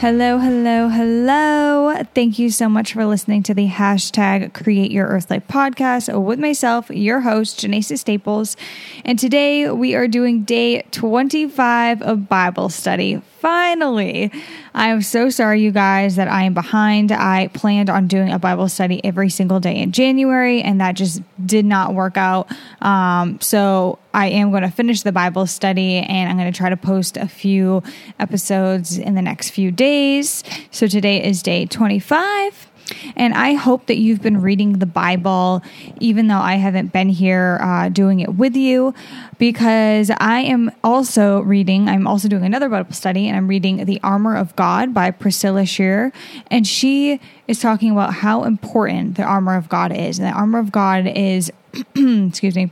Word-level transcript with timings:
Hello, 0.00 0.38
hello, 0.38 0.88
hello. 0.88 1.94
Thank 2.14 2.38
you 2.38 2.48
so 2.48 2.70
much 2.70 2.94
for 2.94 3.04
listening 3.04 3.42
to 3.42 3.52
the 3.52 3.68
hashtag 3.68 4.54
Create 4.54 4.90
Your 4.90 5.06
Earth 5.06 5.30
Life 5.30 5.46
podcast 5.46 6.24
with 6.24 6.38
myself, 6.38 6.88
your 6.88 7.20
host, 7.20 7.60
Janaisa 7.60 7.98
Staples. 7.98 8.56
And 9.04 9.18
today 9.18 9.70
we 9.70 9.94
are 9.94 10.08
doing 10.08 10.44
day 10.44 10.84
25 10.92 12.00
of 12.00 12.30
Bible 12.30 12.70
study. 12.70 13.20
Finally, 13.40 14.30
I 14.74 14.88
am 14.88 15.00
so 15.00 15.30
sorry, 15.30 15.62
you 15.62 15.70
guys, 15.70 16.16
that 16.16 16.28
I 16.28 16.42
am 16.42 16.52
behind. 16.52 17.10
I 17.10 17.48
planned 17.48 17.88
on 17.88 18.06
doing 18.06 18.30
a 18.30 18.38
Bible 18.38 18.68
study 18.68 19.02
every 19.02 19.30
single 19.30 19.60
day 19.60 19.76
in 19.76 19.92
January, 19.92 20.60
and 20.60 20.78
that 20.82 20.94
just 20.94 21.22
did 21.46 21.64
not 21.64 21.94
work 21.94 22.18
out. 22.18 22.52
Um, 22.82 23.40
so 23.40 23.98
I 24.12 24.28
am 24.28 24.50
going 24.50 24.62
to 24.62 24.70
finish 24.70 25.02
the 25.02 25.12
Bible 25.12 25.46
study, 25.46 26.00
and 26.00 26.28
I'm 26.28 26.36
going 26.36 26.52
to 26.52 26.56
try 26.56 26.68
to 26.68 26.76
post 26.76 27.16
a 27.16 27.28
few 27.28 27.82
episodes 28.18 28.98
in 28.98 29.14
the 29.14 29.22
next 29.22 29.50
few 29.50 29.70
days. 29.70 30.44
So 30.70 30.86
today 30.86 31.24
is 31.24 31.42
day 31.42 31.64
25. 31.64 32.69
And 33.16 33.34
I 33.34 33.54
hope 33.54 33.86
that 33.86 33.98
you've 33.98 34.22
been 34.22 34.40
reading 34.40 34.78
the 34.78 34.86
Bible, 34.86 35.62
even 36.00 36.28
though 36.28 36.38
I 36.38 36.54
haven't 36.56 36.92
been 36.92 37.08
here 37.08 37.58
uh, 37.62 37.88
doing 37.88 38.20
it 38.20 38.34
with 38.34 38.56
you, 38.56 38.94
because 39.38 40.10
I 40.18 40.40
am 40.40 40.70
also 40.82 41.40
reading, 41.40 41.88
I'm 41.88 42.06
also 42.06 42.28
doing 42.28 42.44
another 42.44 42.68
Bible 42.68 42.92
study, 42.92 43.28
and 43.28 43.36
I'm 43.36 43.48
reading 43.48 43.84
The 43.84 44.00
Armor 44.02 44.36
of 44.36 44.54
God 44.56 44.92
by 44.94 45.10
Priscilla 45.10 45.66
Shirer. 45.66 46.12
And 46.50 46.66
she 46.66 47.20
is 47.48 47.60
talking 47.60 47.90
about 47.90 48.14
how 48.14 48.44
important 48.44 49.16
the 49.16 49.24
armor 49.24 49.56
of 49.56 49.68
God 49.68 49.92
is. 49.92 50.18
And 50.18 50.28
the 50.28 50.32
armor 50.32 50.58
of 50.58 50.72
God 50.72 51.06
is, 51.06 51.50
excuse 51.94 52.54
me, 52.54 52.70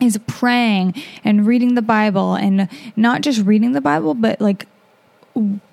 is 0.00 0.18
praying 0.26 0.94
and 1.24 1.46
reading 1.46 1.74
the 1.74 1.82
Bible 1.82 2.34
and 2.34 2.68
not 2.96 3.20
just 3.20 3.42
reading 3.42 3.72
the 3.72 3.80
Bible, 3.80 4.14
but 4.14 4.40
like, 4.40 4.66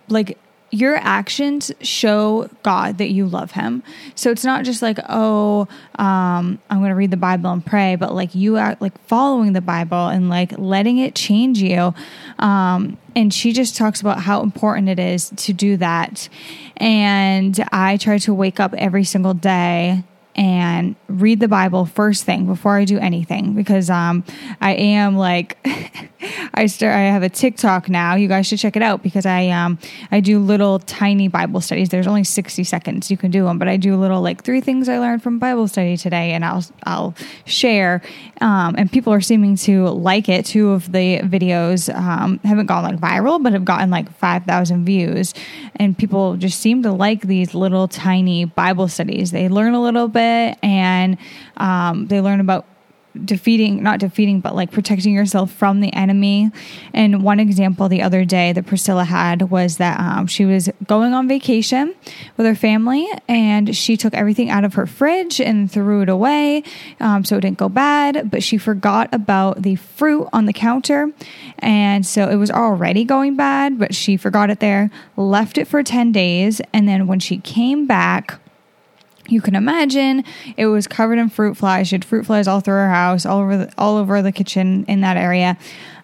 like 0.08 0.38
your 0.72 0.95
actions 0.95 1.72
show 1.81 2.50
God 2.64 2.98
that 3.00 3.09
you 3.09 3.25
love 3.25 3.52
Him. 3.52 3.84
So 4.16 4.31
it's 4.31 4.44
not 4.44 4.66
just 4.66 4.81
like, 4.81 5.00
oh, 5.08 5.67
um, 5.98 6.59
I'm 6.70 6.80
going 6.80 6.89
to 6.89 6.95
read 6.95 7.11
the 7.11 7.17
Bible 7.17 7.52
and 7.52 7.66
pray, 7.66 7.95
but 7.95 8.14
like 8.14 8.36
you 8.36 8.58
are 8.58 8.78
like 8.80 9.00
following 9.08 9.53
the 9.53 9.61
Bible 9.61 10.08
and 10.08 10.30
like 10.30 10.58
letting 10.58 10.98
it 10.98 11.16
change 11.16 11.61
you. 11.61 11.94
Um, 12.38 12.98
and 13.16 13.34
she 13.34 13.52
just 13.52 13.76
talks 13.76 14.02
about 14.02 14.22
how 14.22 14.42
important 14.42 14.89
it 14.89 15.00
is 15.00 15.31
to 15.38 15.53
do 15.53 15.78
that. 15.78 16.30
And 16.78 17.59
I 17.72 17.98
try 17.98 18.17
to 18.20 18.33
wake 18.33 18.59
up 18.59 18.73
every 18.76 19.04
single 19.04 19.33
day 19.33 20.04
and 20.40 20.95
read 21.09 21.42
the 21.42 21.50
Bible 21.50 21.86
first 21.86 22.23
thing 22.23 22.45
before 22.45 22.78
I 22.78 22.86
do 22.86 22.98
anything 22.98 23.56
because 23.56 23.90
um, 23.90 24.23
I 24.62 24.72
am 24.72 25.18
like 25.18 25.58
I 26.54 26.66
start 26.68 26.95
I 26.95 27.02
have 27.02 27.23
a 27.23 27.30
TikTok 27.30 27.90
now. 27.90 28.16
You 28.16 28.30
guys 28.30 28.48
should 28.48 28.58
check 28.58 28.78
it 28.78 28.82
out 28.82 29.04
because 29.04 29.26
I 29.26 29.50
um 29.50 29.78
I 30.12 30.22
do 30.22 30.40
little 30.40 30.80
tiny 30.80 31.28
Bible 31.28 31.60
studies. 31.60 31.90
There's 31.90 32.08
only 32.08 32.23
60 32.23 32.64
seconds 32.64 33.12
you 33.12 33.17
can 33.17 33.32
do 33.32 33.44
them, 33.44 33.60
but 33.60 33.67
I 33.67 33.76
do 33.76 33.98
little 33.98 34.22
like 34.22 34.42
three 34.42 34.62
things 34.62 34.88
I 34.88 35.00
learned 35.00 35.22
from 35.22 35.40
Bible 35.40 35.67
study 35.67 35.98
today 35.98 36.32
and 36.32 36.45
I'll 36.45 36.64
I'll 36.84 37.16
share 37.44 38.02
um, 38.40 38.76
and 38.78 38.90
people 38.90 39.12
are 39.12 39.22
seeming 39.22 39.58
to 39.58 39.90
like 39.90 40.30
it. 40.30 40.45
Two 40.45 40.70
of 40.70 40.90
the 40.90 41.20
videos 41.20 41.94
um, 41.94 42.40
haven't 42.45 42.67
gone 42.67 42.86
like 42.86 42.98
viral 42.98 43.44
but 43.44 43.52
have 43.52 43.66
gotten 43.66 43.90
like 43.90 44.10
5,000 44.10 44.86
views 44.86 45.34
and 45.76 45.98
people 45.98 46.38
just 46.38 46.62
seem 46.62 46.82
to 46.84 46.94
like 46.94 47.23
these 47.23 47.54
little 47.54 47.90
tiny 47.90 48.45
Bible 48.45 48.88
studies. 48.88 49.32
They 49.32 49.50
learn 49.50 49.73
a 49.73 49.82
little 49.82 50.08
bit 50.08 50.28
and 50.61 51.17
um, 51.58 52.08
they 52.08 52.22
learn 52.22 52.39
about 52.39 52.66
defeating 53.25 53.81
not 53.81 53.99
defeating 53.99 54.39
but 54.39 54.55
like 54.55 54.71
protecting 54.71 55.13
yourself 55.13 55.52
from 55.52 55.80
the 55.80 55.94
enemy. 55.94 56.52
And 56.94 57.23
one 57.23 57.39
example 57.39 57.89
the 57.89 58.02
other 58.02 58.25
day 58.25 58.53
that 58.53 58.66
priscilla 58.66 59.03
had 59.03 59.49
was 59.49 59.77
that 59.77 59.99
um, 59.99 60.27
she 60.27 60.45
was 60.45 60.69
going 60.86 61.13
on 61.13 61.27
vacation 61.27 61.95
with 62.38 62.45
her 62.45 62.55
family 62.55 63.08
and 63.27 63.75
she 63.75 63.97
took 63.97 64.14
everything 64.14 64.49
out 64.49 64.64
of 64.64 64.76
her 64.76 64.86
fridge 64.86 65.42
and 65.42 65.71
threw 65.71 66.02
it 66.02 66.09
away 66.09 66.64
um, 66.99 67.23
so 67.23 67.37
it 67.37 67.42
didn't 67.42 67.58
go 67.58 67.70
bad 67.70 68.30
but 68.30 68.43
she 68.43 68.58
forgot 68.58 69.09
about 69.14 69.61
the 69.61 69.75
fruit 69.75 70.27
on 70.33 70.45
the 70.45 70.54
counter. 70.54 71.11
And 71.59 72.05
so 72.05 72.30
it 72.30 72.36
was 72.36 72.52
already 72.52 73.04
going 73.04 73.36
bad 73.36 73.80
but 73.80 73.95
she 73.95 74.17
forgot 74.17 74.49
it 74.49 74.59
there 74.59 74.92
left 75.17 75.58
it 75.58 75.67
for 75.67 75.83
10 75.83 76.11
days 76.11 76.61
and 76.73 76.87
then 76.87 77.08
when 77.08 77.20
she 77.20 77.37
came 77.37 77.87
back 77.87 78.39
you 79.30 79.42
can 79.42 79.56
imagine 79.56 80.23
it 80.58 80.67
was 80.67 80.88
covered 80.88 81.17
in 81.17 81.30
fruit 81.30 81.58
flies. 81.58 81.88
She 81.88 81.95
had 81.95 82.06
fruit 82.06 82.26
flies 82.26 82.48
all 82.48 82.60
through 82.60 82.76
her 82.76 82.90
house, 82.90 83.26
all 83.26 83.40
over 83.40 83.58
the, 83.58 83.73
all 83.78 83.98
over 83.98 84.22
the 84.22 84.32
kitchen 84.32 84.86
in 84.88 85.02
that 85.02 85.17
area. 85.17 85.58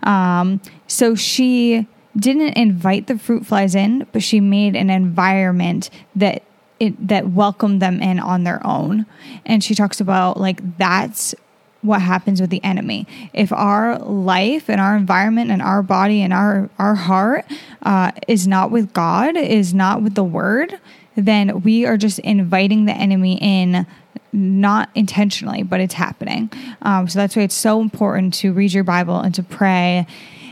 Um, 0.03 0.62
so 0.88 1.16
she 1.16 1.88
didn't 2.16 2.53
invite 2.53 3.08
the 3.08 3.18
fruit 3.18 3.46
flies 3.46 3.75
in, 3.75 4.08
but 4.12 4.24
she 4.24 4.40
made 4.40 4.75
an 4.75 4.90
environment 4.90 5.90
that 6.16 6.44
it 6.80 7.08
that 7.08 7.30
welcomed 7.30 7.81
them 7.81 8.02
in 8.02 8.19
on 8.19 8.44
their 8.44 8.66
own. 8.66 9.06
And 9.46 9.63
she 9.63 9.75
talks 9.75 10.00
about 10.00 10.40
like 10.40 10.78
that's 10.78 11.36
what 11.81 12.02
happens 12.02 12.42
with 12.42 12.50
the 12.50 12.63
enemy. 12.63 13.06
If 13.34 13.52
our 13.52 14.00
life 14.00 14.69
and 14.69 14.81
our 14.81 14.97
environment 14.97 15.52
and 15.52 15.62
our 15.62 15.84
body 15.84 16.22
and 16.22 16.34
our 16.34 16.69
our 16.80 16.96
heart 16.96 17.46
uh, 17.84 18.12
is 18.28 18.47
not 18.47 18.72
with 18.72 18.94
God, 18.94 19.38
is 19.38 19.74
not 19.74 20.02
with 20.02 20.16
the 20.16 20.24
Word, 20.24 20.80
then 21.15 21.61
we 21.61 21.85
are 21.85 21.97
just 21.97 22.19
inviting 22.19 22.85
the 22.85 22.93
enemy 22.93 23.37
in 23.41 23.85
not 24.33 24.89
intentionally, 24.95 25.63
but 25.63 25.79
it's 25.79 25.93
happening. 25.93 26.51
Um, 26.81 27.07
so 27.07 27.19
that's 27.19 27.35
why 27.35 27.43
it's 27.43 27.55
so 27.55 27.81
important 27.81 28.33
to 28.35 28.51
read 28.51 28.73
your 28.73 28.83
Bible 28.83 29.17
and 29.19 29.33
to 29.35 29.43
pray 29.43 30.05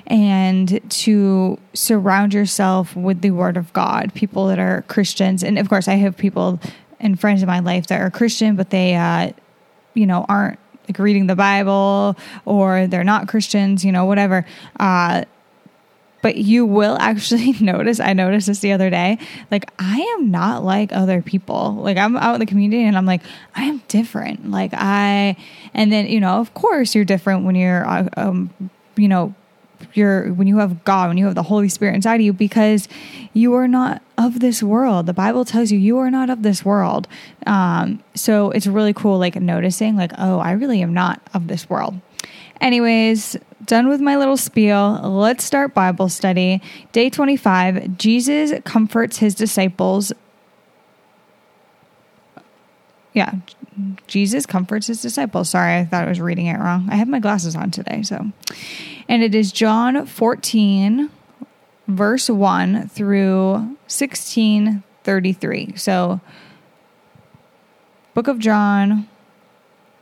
and 0.08 0.80
to 0.90 1.60
surround 1.74 2.34
yourself 2.34 2.96
with 2.96 3.22
the 3.22 3.32
Word 3.32 3.58
of 3.58 3.72
God, 3.74 4.14
people 4.14 4.48
that 4.48 4.60
are 4.60 4.84
Christians. 4.88 5.44
And 5.44 5.58
of 5.58 5.70
course, 5.70 5.88
I 5.88 5.96
have 5.96 6.18
people 6.18 6.60
and 7.00 7.20
friends 7.20 7.42
in 7.42 7.48
my 7.48 7.60
life 7.60 7.88
that 7.88 8.02
are 8.02 8.10
Christian, 8.10 8.56
but 8.56 8.70
they, 8.70 8.96
uh, 8.96 9.32
you 9.94 10.06
know, 10.06 10.26
aren't 10.30 10.60
like 10.88 11.00
reading 11.00 11.28
the 11.28 11.36
Bible 11.36 12.18
or 12.46 12.88
they're 12.88 13.04
not 13.04 13.28
Christians, 13.28 13.86
you 13.86 13.92
know, 13.92 14.06
whatever. 14.06 14.46
Uh, 14.80 15.24
but 16.24 16.38
you 16.38 16.66
will 16.66 16.98
actually 17.00 17.52
notice 17.60 18.00
i 18.00 18.14
noticed 18.14 18.48
this 18.48 18.60
the 18.60 18.72
other 18.72 18.90
day 18.90 19.20
like 19.52 19.70
i 19.78 20.00
am 20.00 20.32
not 20.32 20.64
like 20.64 20.92
other 20.92 21.22
people. 21.22 21.76
Like 21.76 21.98
i'm 21.98 22.18
out 22.18 22.34
in 22.36 22.40
the 22.40 22.46
community 22.46 22.84
and 22.84 22.98
i'm 22.98 23.06
like 23.06 23.22
i 23.56 23.64
am 23.64 23.84
different. 23.88 24.50
Like 24.50 24.72
i 24.74 25.38
and 25.74 25.92
then 25.92 26.08
you 26.08 26.20
know 26.20 26.40
of 26.40 26.54
course 26.54 26.96
you're 26.96 27.06
different 27.06 27.46
when 27.46 27.56
you're 27.56 27.88
uh, 27.88 28.10
um, 28.18 28.50
you 28.96 29.08
know 29.08 29.34
you're 29.94 30.34
when 30.34 30.48
you 30.48 30.58
have 30.58 30.84
god 30.86 31.10
when 31.10 31.18
you 31.18 31.26
have 31.26 31.36
the 31.36 31.44
holy 31.44 31.68
spirit 31.68 31.94
inside 31.94 32.16
of 32.16 32.22
you 32.22 32.34
because 32.34 32.88
you 33.34 33.54
are 33.54 33.68
not 33.68 34.02
of 34.18 34.40
this 34.40 34.64
world. 34.64 35.06
The 35.06 35.14
bible 35.14 35.46
tells 35.46 35.72
you 35.72 35.78
you 35.80 35.98
are 35.98 36.10
not 36.10 36.30
of 36.30 36.44
this 36.44 36.64
world. 36.64 37.08
Um, 37.46 38.04
so 38.16 38.52
it's 38.52 38.68
really 38.68 38.94
cool 38.94 39.20
like 39.20 39.36
noticing 39.36 39.96
like 39.96 40.12
oh 40.18 40.40
i 40.40 40.52
really 40.52 40.82
am 40.82 40.94
not 40.94 41.22
of 41.34 41.48
this 41.48 41.70
world. 41.70 42.00
Anyways 42.62 43.38
done 43.66 43.88
with 43.88 44.02
my 44.02 44.18
little 44.18 44.38
spiel. 44.38 45.00
Let's 45.04 45.44
start 45.44 45.74
Bible 45.74 46.10
study. 46.10 46.62
Day 46.92 47.10
25 47.10 47.98
Jesus 47.98 48.52
comforts 48.64 49.18
his 49.18 49.36
disciples. 49.36 50.14
Yeah, 53.14 53.36
Jesus 54.08 54.46
comforts 54.46 54.88
his 54.88 55.02
disciples. 55.02 55.50
Sorry, 55.50 55.78
I 55.78 55.86
thought 55.86 56.06
I 56.06 56.10
was 56.10 56.20
reading 56.20 56.48
it 56.48 56.60
wrong. 56.60 56.88
I 56.92 56.96
have 56.96 57.08
my 57.08 57.20
glasses 57.20 57.56
on 57.56 57.72
today, 57.72 58.02
so. 58.02 58.32
And 59.08 59.22
it 59.22 59.36
is 59.36 59.52
John 59.52 60.06
14, 60.06 61.10
verse 61.88 62.30
1 62.30 62.90
through 62.90 63.78
16 63.88 64.84
33. 65.04 65.74
So, 65.76 66.22
Book 68.14 68.28
of 68.28 68.40
John, 68.40 69.10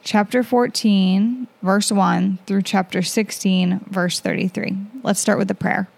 chapter 0.03 0.43
14, 0.43 1.47
verse 1.61 1.91
1 1.91 2.39
through 2.45 2.61
chapter 2.61 3.01
16, 3.01 3.81
verse 3.89 4.19
33. 4.19 4.75
Let's 5.03 5.19
start 5.19 5.37
with 5.37 5.47
the 5.47 5.55
prayer. 5.55 5.89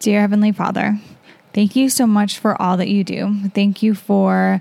Dear 0.00 0.20
Heavenly 0.20 0.52
Father, 0.52 0.98
thank 1.52 1.76
you 1.76 1.88
so 1.88 2.06
much 2.06 2.38
for 2.38 2.60
all 2.60 2.76
that 2.76 2.88
you 2.88 3.04
do. 3.04 3.36
Thank 3.54 3.82
you 3.82 3.94
for 3.94 4.60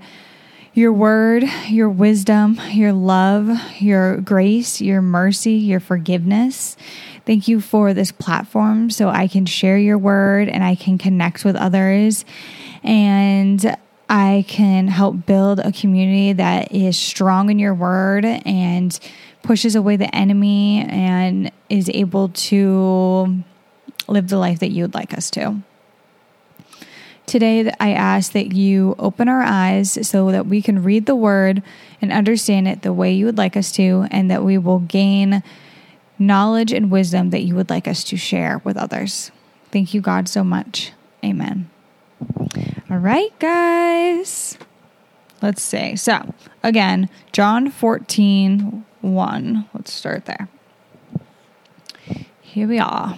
your 0.74 0.94
word, 0.94 1.44
your 1.68 1.90
wisdom, 1.90 2.60
your 2.72 2.94
love, 2.94 3.50
your 3.82 4.18
grace, 4.18 4.80
your 4.80 5.02
mercy, 5.02 5.54
your 5.54 5.80
forgiveness. 5.80 6.78
Thank 7.26 7.48
you 7.48 7.60
for 7.60 7.94
this 7.94 8.12
platform 8.12 8.90
so 8.90 9.10
I 9.10 9.28
can 9.28 9.46
share 9.46 9.78
your 9.78 9.98
word 9.98 10.48
and 10.48 10.64
I 10.64 10.76
can 10.76 10.98
connect 10.98 11.44
with 11.44 11.56
others. 11.56 12.24
And 12.84 13.76
I 14.12 14.44
can 14.46 14.90
help 14.90 15.26
build 15.26 15.60
a 15.60 15.72
community 15.72 16.34
that 16.34 16.74
is 16.74 16.98
strong 16.98 17.50
in 17.50 17.60
your 17.60 17.74
word 17.74 18.26
and 18.26 19.00
pushes 19.42 19.74
away 19.74 19.96
the 19.96 20.14
enemy 20.14 20.82
and 20.82 21.50
is 21.70 21.90
able 21.90 22.28
to 22.28 23.42
live 24.10 24.28
the 24.28 24.38
life 24.38 24.60
that 24.60 24.72
you 24.72 24.84
would 24.84 24.94
like 24.94 25.14
us 25.14 25.32
to. 25.32 25.62
Today, 27.26 27.72
I 27.80 27.94
ask 27.94 28.34
that 28.34 28.52
you 28.52 28.96
open 29.00 29.30
our 29.30 29.44
eyes 29.44 30.06
so 30.06 30.30
that 30.32 30.46
we 30.46 30.62
can 30.62 30.84
read 30.84 31.06
the 31.06 31.16
word 31.16 31.64
and 32.02 32.12
understand 32.12 32.68
it 32.68 32.82
the 32.82 32.92
way 32.92 33.14
you 33.14 33.26
would 33.26 33.38
like 33.38 33.56
us 33.56 33.72
to, 33.74 34.08
and 34.12 34.30
that 34.30 34.44
we 34.44 34.58
will 34.58 34.80
gain 34.80 35.42
knowledge 36.20 36.74
and 36.74 36.92
wisdom 36.92 37.30
that 37.30 37.44
you 37.44 37.56
would 37.56 37.70
like 37.70 37.88
us 37.88 38.04
to 38.04 38.18
share 38.18 38.58
with 38.66 38.76
others. 38.76 39.32
Thank 39.72 39.94
you, 39.94 40.02
God, 40.02 40.28
so 40.28 40.44
much. 40.44 40.92
Amen. 41.24 41.70
All 42.92 42.98
right, 42.98 43.32
guys. 43.40 44.58
Let's 45.42 45.62
see. 45.62 45.96
So, 45.96 46.34
again, 46.62 47.10
John 47.32 47.72
14, 47.72 48.84
1. 49.00 49.70
Let's 49.74 49.94
start 49.94 50.26
there. 50.26 50.50
Here 52.42 52.68
we 52.68 52.80
are. 52.80 53.16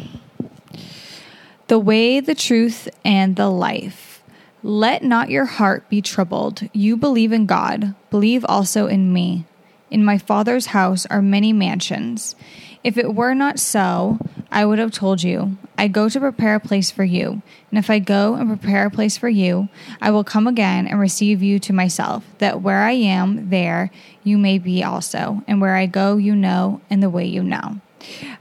The 1.70 1.80
way, 1.80 2.20
the 2.20 2.36
truth, 2.36 2.88
and 3.04 3.36
the 3.36 3.50
life. 3.50 4.22
Let 4.62 5.04
not 5.04 5.32
your 5.32 5.46
heart 5.46 5.90
be 5.90 6.04
troubled. 6.04 6.70
You 6.72 6.96
believe 6.96 7.32
in 7.32 7.48
God, 7.48 7.96
believe 8.12 8.46
also 8.48 8.86
in 8.86 9.12
me. 9.12 9.46
In 9.90 10.06
my 10.06 10.20
Father's 10.20 10.68
house 10.68 11.08
are 11.08 11.20
many 11.20 11.52
mansions. 11.52 12.36
If 12.84 12.96
it 12.96 13.16
were 13.16 13.34
not 13.34 13.58
so, 13.58 14.20
I 14.52 14.68
would 14.68 14.78
have 14.78 14.92
told 14.92 15.24
you, 15.24 15.58
I 15.78 15.88
go 15.88 16.08
to 16.08 16.20
prepare 16.20 16.56
a 16.56 16.60
place 16.60 16.92
for 16.92 17.04
you. 17.04 17.42
And 17.70 17.80
if 17.80 17.90
I 17.90 18.00
go 18.00 18.36
and 18.36 18.48
prepare 18.48 18.86
a 18.86 18.92
place 18.92 19.18
for 19.18 19.30
you, 19.30 19.70
I 20.02 20.12
will 20.12 20.24
come 20.24 20.48
again 20.48 20.88
and 20.88 21.00
receive 21.00 21.42
you 21.42 21.60
to 21.60 21.74
myself, 21.74 22.24
that 22.38 22.62
where 22.62 22.84
I 22.84 22.92
am, 22.92 23.50
there 23.50 23.92
you 24.24 24.38
may 24.38 24.60
be 24.60 24.84
also. 24.84 25.44
And 25.48 25.60
where 25.60 25.76
I 25.76 25.86
go, 25.86 26.18
you 26.18 26.36
know, 26.36 26.82
and 26.90 27.02
the 27.02 27.10
way 27.10 27.26
you 27.26 27.44
know. 27.44 27.80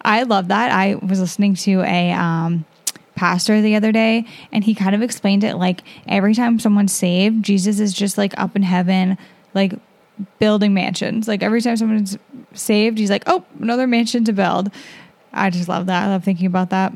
I 0.05 0.25
love 0.25 0.49
that. 0.49 0.73
I 0.73 0.97
was 0.97 1.21
listening 1.21 1.55
to 1.55 1.83
a 1.83 2.13
um, 2.13 2.65
pastor 3.15 3.63
the 3.63 3.77
other 3.77 3.93
day, 3.93 4.27
and 4.51 4.65
he 4.65 4.75
kind 4.75 4.95
of 4.95 5.03
explained 5.03 5.45
it 5.45 5.57
like 5.57 5.83
every 6.07 6.35
time 6.35 6.59
someone's 6.59 6.93
saved, 6.93 7.45
Jesus 7.45 7.81
is 7.81 7.93
just 7.93 8.19
like 8.19 8.39
up 8.39 8.57
in 8.57 8.63
heaven, 8.63 9.17
like 9.55 9.75
building 10.39 10.75
mansions. 10.75 11.29
Like 11.29 11.43
every 11.43 11.61
time 11.61 11.77
someone's 11.77 12.19
saved, 12.55 12.99
he's 12.99 13.11
like, 13.11 13.25
oh, 13.27 13.45
another 13.61 13.87
mansion 13.87 14.25
to 14.25 14.33
build. 14.33 14.71
I 15.33 15.51
just 15.51 15.69
love 15.69 15.87
that. 15.87 16.05
I 16.05 16.09
love 16.09 16.25
thinking 16.25 16.47
about 16.47 16.71
that. 16.71 16.93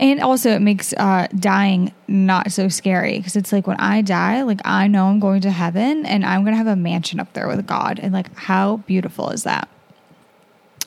And 0.00 0.20
also, 0.22 0.50
it 0.50 0.62
makes 0.62 0.94
uh, 0.94 1.28
dying 1.38 1.92
not 2.08 2.52
so 2.52 2.68
scary 2.68 3.18
because 3.18 3.36
it's 3.36 3.52
like 3.52 3.66
when 3.66 3.76
I 3.78 4.00
die, 4.00 4.42
like 4.42 4.60
I 4.64 4.86
know 4.86 5.06
I'm 5.06 5.20
going 5.20 5.42
to 5.42 5.50
heaven 5.50 6.06
and 6.06 6.24
I'm 6.24 6.42
going 6.42 6.54
to 6.54 6.58
have 6.58 6.66
a 6.66 6.74
mansion 6.74 7.20
up 7.20 7.34
there 7.34 7.46
with 7.46 7.66
God. 7.66 8.00
And 8.02 8.12
like, 8.12 8.34
how 8.34 8.78
beautiful 8.78 9.28
is 9.28 9.42
that? 9.42 9.68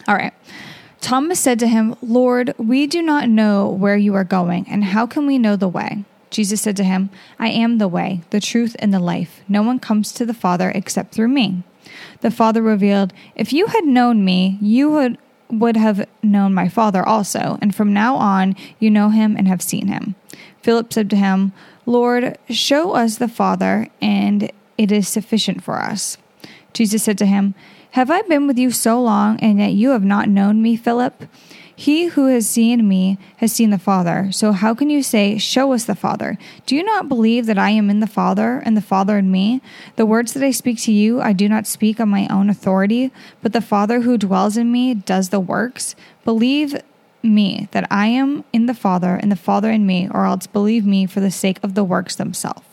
All 0.08 0.16
right. 0.16 0.34
Thomas 1.00 1.40
said 1.40 1.60
to 1.60 1.68
him, 1.68 1.96
Lord, 2.02 2.56
we 2.58 2.88
do 2.88 3.04
not 3.04 3.30
know 3.30 3.70
where 3.70 3.98
you 3.98 4.16
are 4.16 4.24
going, 4.24 4.66
and 4.68 4.84
how 4.84 5.06
can 5.06 5.28
we 5.28 5.38
know 5.38 5.56
the 5.56 5.68
way? 5.68 6.06
Jesus 6.32 6.62
said 6.62 6.76
to 6.78 6.84
him, 6.84 7.12
I 7.38 7.50
am 7.50 7.78
the 7.78 7.88
way, 7.88 8.22
the 8.32 8.40
truth, 8.40 8.76
and 8.80 8.94
the 8.94 9.00
life. 9.00 9.42
No 9.48 9.62
one 9.62 9.80
comes 9.80 10.12
to 10.14 10.26
the 10.26 10.34
Father 10.34 10.72
except 10.74 11.14
through 11.14 11.28
me. 11.28 11.64
The 12.22 12.32
Father 12.32 12.62
revealed, 12.62 13.14
If 13.36 13.54
you 13.54 13.68
had 13.68 13.84
known 13.84 14.26
me, 14.26 14.58
you 14.62 14.90
would, 14.90 15.18
would 15.60 15.78
have 15.78 16.08
known 16.22 16.54
my 16.54 16.68
Father 16.68 17.08
also, 17.08 17.58
and 17.62 17.74
from 17.76 17.94
now 17.94 18.16
on 18.16 18.56
you 18.80 18.90
know 18.90 19.10
him 19.10 19.36
and 19.38 19.48
have 19.48 19.62
seen 19.62 19.88
him. 19.88 20.16
Philip 20.62 20.94
said 20.94 21.10
to 21.10 21.16
him, 21.16 21.54
Lord, 21.86 22.38
show 22.50 22.94
us 22.94 23.18
the 23.18 23.28
Father, 23.28 23.88
and 24.02 24.52
it 24.78 24.92
is 24.92 25.08
sufficient 25.08 25.64
for 25.64 25.80
us. 25.80 26.18
Jesus 26.74 27.04
said 27.04 27.18
to 27.20 27.26
him, 27.26 27.54
Have 27.92 28.10
I 28.10 28.22
been 28.24 28.48
with 28.48 28.58
you 28.58 28.72
so 28.72 29.02
long, 29.02 29.40
and 29.40 29.60
yet 29.60 29.74
you 29.74 29.90
have 29.90 30.04
not 30.04 30.30
known 30.30 30.62
me, 30.62 30.76
Philip? 30.76 31.26
He 31.76 32.06
who 32.06 32.28
has 32.28 32.48
seen 32.48 32.88
me 32.88 33.18
has 33.38 33.52
seen 33.52 33.72
the 33.72 33.80
Father. 33.80 34.32
So 34.32 34.52
how 34.52 34.76
can 34.76 34.90
you 34.90 35.02
say, 35.02 35.38
Show 35.38 35.74
us 35.74 35.86
the 35.86 35.96
Father? 35.96 36.38
Do 36.66 36.76
you 36.76 36.84
not 36.84 37.10
believe 37.10 37.46
that 37.48 37.58
I 37.58 37.72
am 37.72 37.90
in 37.90 38.00
the 38.00 38.08
Father, 38.08 38.62
and 38.66 38.78
the 38.78 38.82
Father 38.82 39.18
in 39.18 39.32
me? 39.32 39.62
The 39.96 40.06
words 40.06 40.34
that 40.34 40.44
I 40.44 40.52
speak 40.52 40.80
to 40.82 40.92
you, 40.92 41.22
I 41.22 41.34
do 41.34 41.50
not 41.50 41.66
speak 41.66 42.00
on 42.00 42.10
my 42.10 42.28
own 42.28 42.50
authority, 42.50 43.12
but 43.42 43.54
the 43.54 43.62
Father 43.62 44.02
who 44.02 44.18
dwells 44.18 44.58
in 44.58 44.72
me 44.72 44.94
does 44.94 45.30
the 45.30 45.40
works. 45.40 45.96
Believe 46.24 46.82
me 47.24 47.70
that 47.72 47.88
I 47.90 48.08
am 48.08 48.44
in 48.54 48.66
the 48.68 48.74
Father, 48.74 49.16
and 49.16 49.32
the 49.32 49.36
Father 49.36 49.72
in 49.72 49.86
me, 49.86 50.08
or 50.12 50.26
else 50.26 50.46
believe 50.46 50.86
me 50.86 51.06
for 51.06 51.22
the 51.22 51.32
sake 51.32 51.60
of 51.64 51.74
the 51.74 51.84
works 51.84 52.16
themselves. 52.16 52.73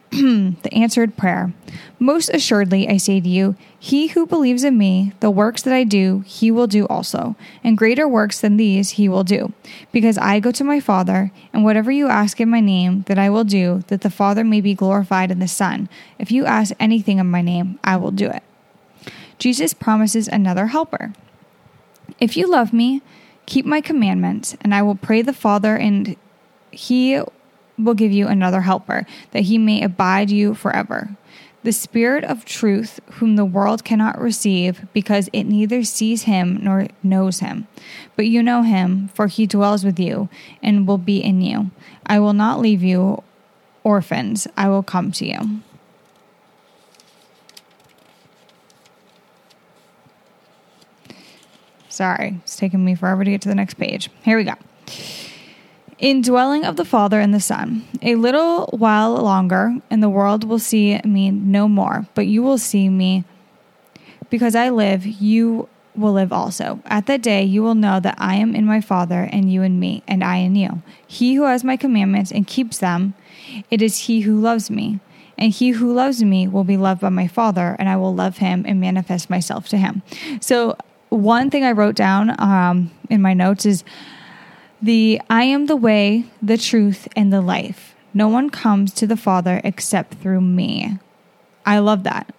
the 0.10 0.70
answered 0.72 1.16
prayer. 1.16 1.52
Most 1.98 2.28
assuredly, 2.30 2.88
I 2.88 2.96
say 2.96 3.20
to 3.20 3.28
you, 3.28 3.56
he 3.78 4.08
who 4.08 4.26
believes 4.26 4.64
in 4.64 4.78
me, 4.78 5.12
the 5.20 5.30
works 5.30 5.62
that 5.62 5.74
I 5.74 5.84
do, 5.84 6.22
he 6.26 6.50
will 6.50 6.66
do 6.66 6.86
also, 6.86 7.36
and 7.64 7.78
greater 7.78 8.06
works 8.06 8.40
than 8.40 8.56
these 8.56 8.90
he 8.90 9.08
will 9.08 9.24
do, 9.24 9.52
because 9.90 10.18
I 10.18 10.40
go 10.40 10.52
to 10.52 10.64
my 10.64 10.80
Father, 10.80 11.32
and 11.52 11.64
whatever 11.64 11.90
you 11.90 12.08
ask 12.08 12.40
in 12.40 12.48
my 12.48 12.60
name, 12.60 13.02
that 13.08 13.18
I 13.18 13.30
will 13.30 13.44
do, 13.44 13.82
that 13.88 14.02
the 14.02 14.10
Father 14.10 14.44
may 14.44 14.60
be 14.60 14.74
glorified 14.74 15.30
in 15.30 15.38
the 15.38 15.48
Son. 15.48 15.88
If 16.18 16.30
you 16.30 16.44
ask 16.44 16.74
anything 16.78 17.18
in 17.18 17.26
my 17.26 17.42
name, 17.42 17.78
I 17.82 17.96
will 17.96 18.12
do 18.12 18.28
it. 18.28 18.42
Jesus 19.38 19.74
promises 19.74 20.28
another 20.28 20.68
helper. 20.68 21.12
If 22.20 22.36
you 22.36 22.46
love 22.46 22.72
me, 22.72 23.02
keep 23.46 23.66
my 23.66 23.80
commandments, 23.80 24.56
and 24.60 24.74
I 24.74 24.82
will 24.82 24.94
pray 24.94 25.22
the 25.22 25.32
Father, 25.32 25.76
and 25.76 26.16
he 26.70 27.20
will 27.78 27.94
give 27.94 28.12
you 28.12 28.28
another 28.28 28.62
helper, 28.62 29.06
that 29.32 29.44
he 29.44 29.58
may 29.58 29.82
abide 29.82 30.30
you 30.30 30.54
forever. 30.54 31.16
The 31.64 31.72
Spirit 31.72 32.24
of 32.24 32.44
truth, 32.44 32.98
whom 33.12 33.36
the 33.36 33.44
world 33.44 33.84
cannot 33.84 34.20
receive, 34.20 34.86
because 34.92 35.30
it 35.32 35.44
neither 35.44 35.84
sees 35.84 36.24
him 36.24 36.58
nor 36.60 36.88
knows 37.02 37.38
him. 37.38 37.68
But 38.16 38.26
you 38.26 38.42
know 38.42 38.62
him, 38.62 39.08
for 39.14 39.28
he 39.28 39.46
dwells 39.46 39.84
with 39.84 40.00
you 40.00 40.28
and 40.62 40.88
will 40.88 40.98
be 40.98 41.22
in 41.22 41.40
you. 41.40 41.70
I 42.04 42.18
will 42.18 42.32
not 42.32 42.58
leave 42.58 42.82
you 42.82 43.22
orphans, 43.84 44.48
I 44.56 44.68
will 44.68 44.82
come 44.82 45.12
to 45.12 45.26
you. 45.26 45.60
Sorry, 51.88 52.40
it's 52.42 52.56
taking 52.56 52.84
me 52.84 52.94
forever 52.94 53.22
to 53.22 53.30
get 53.30 53.42
to 53.42 53.48
the 53.48 53.54
next 53.54 53.74
page. 53.74 54.08
Here 54.22 54.36
we 54.36 54.44
go 54.44 54.54
indwelling 56.02 56.64
of 56.64 56.76
the 56.76 56.84
Father 56.84 57.20
and 57.20 57.32
the 57.32 57.40
Son. 57.40 57.88
A 58.02 58.16
little 58.16 58.66
while 58.76 59.14
longer, 59.14 59.78
and 59.88 60.02
the 60.02 60.10
world 60.10 60.44
will 60.44 60.58
see 60.58 60.98
me 61.04 61.30
no 61.30 61.68
more, 61.68 62.06
but 62.14 62.26
you 62.26 62.42
will 62.42 62.58
see 62.58 62.90
me 62.90 63.24
because 64.28 64.54
I 64.54 64.68
live, 64.68 65.06
you 65.06 65.68
will 65.94 66.12
live 66.12 66.32
also. 66.32 66.80
At 66.86 67.06
that 67.06 67.22
day, 67.22 67.44
you 67.44 67.62
will 67.62 67.76
know 67.76 68.00
that 68.00 68.16
I 68.18 68.34
am 68.36 68.54
in 68.54 68.66
my 68.66 68.80
Father, 68.80 69.28
and 69.30 69.50
you 69.50 69.62
in 69.62 69.78
me, 69.78 70.02
and 70.08 70.24
I 70.24 70.36
in 70.38 70.56
you. 70.56 70.82
He 71.06 71.34
who 71.34 71.44
has 71.44 71.62
my 71.62 71.76
commandments 71.76 72.32
and 72.32 72.46
keeps 72.46 72.78
them, 72.78 73.14
it 73.70 73.80
is 73.80 73.98
he 73.98 74.22
who 74.22 74.40
loves 74.40 74.70
me. 74.70 75.00
And 75.38 75.52
he 75.52 75.70
who 75.70 75.92
loves 75.92 76.22
me 76.22 76.46
will 76.46 76.64
be 76.64 76.76
loved 76.76 77.00
by 77.00 77.10
my 77.10 77.28
Father, 77.28 77.76
and 77.78 77.88
I 77.88 77.96
will 77.96 78.14
love 78.14 78.38
him 78.38 78.64
and 78.66 78.80
manifest 78.80 79.30
myself 79.30 79.68
to 79.68 79.76
him. 79.76 80.02
So, 80.40 80.76
one 81.08 81.50
thing 81.50 81.62
I 81.62 81.72
wrote 81.72 81.94
down 81.94 82.34
um, 82.40 82.90
in 83.10 83.20
my 83.20 83.34
notes 83.34 83.66
is 83.66 83.84
the 84.82 85.20
I 85.30 85.44
am 85.44 85.66
the 85.66 85.76
way, 85.76 86.26
the 86.42 86.58
truth, 86.58 87.08
and 87.14 87.32
the 87.32 87.40
life. 87.40 87.94
No 88.12 88.28
one 88.28 88.50
comes 88.50 88.92
to 88.94 89.06
the 89.06 89.16
Father 89.16 89.60
except 89.64 90.14
through 90.14 90.40
me. 90.40 90.98
I 91.64 91.78
love 91.78 92.02
that. 92.02 92.34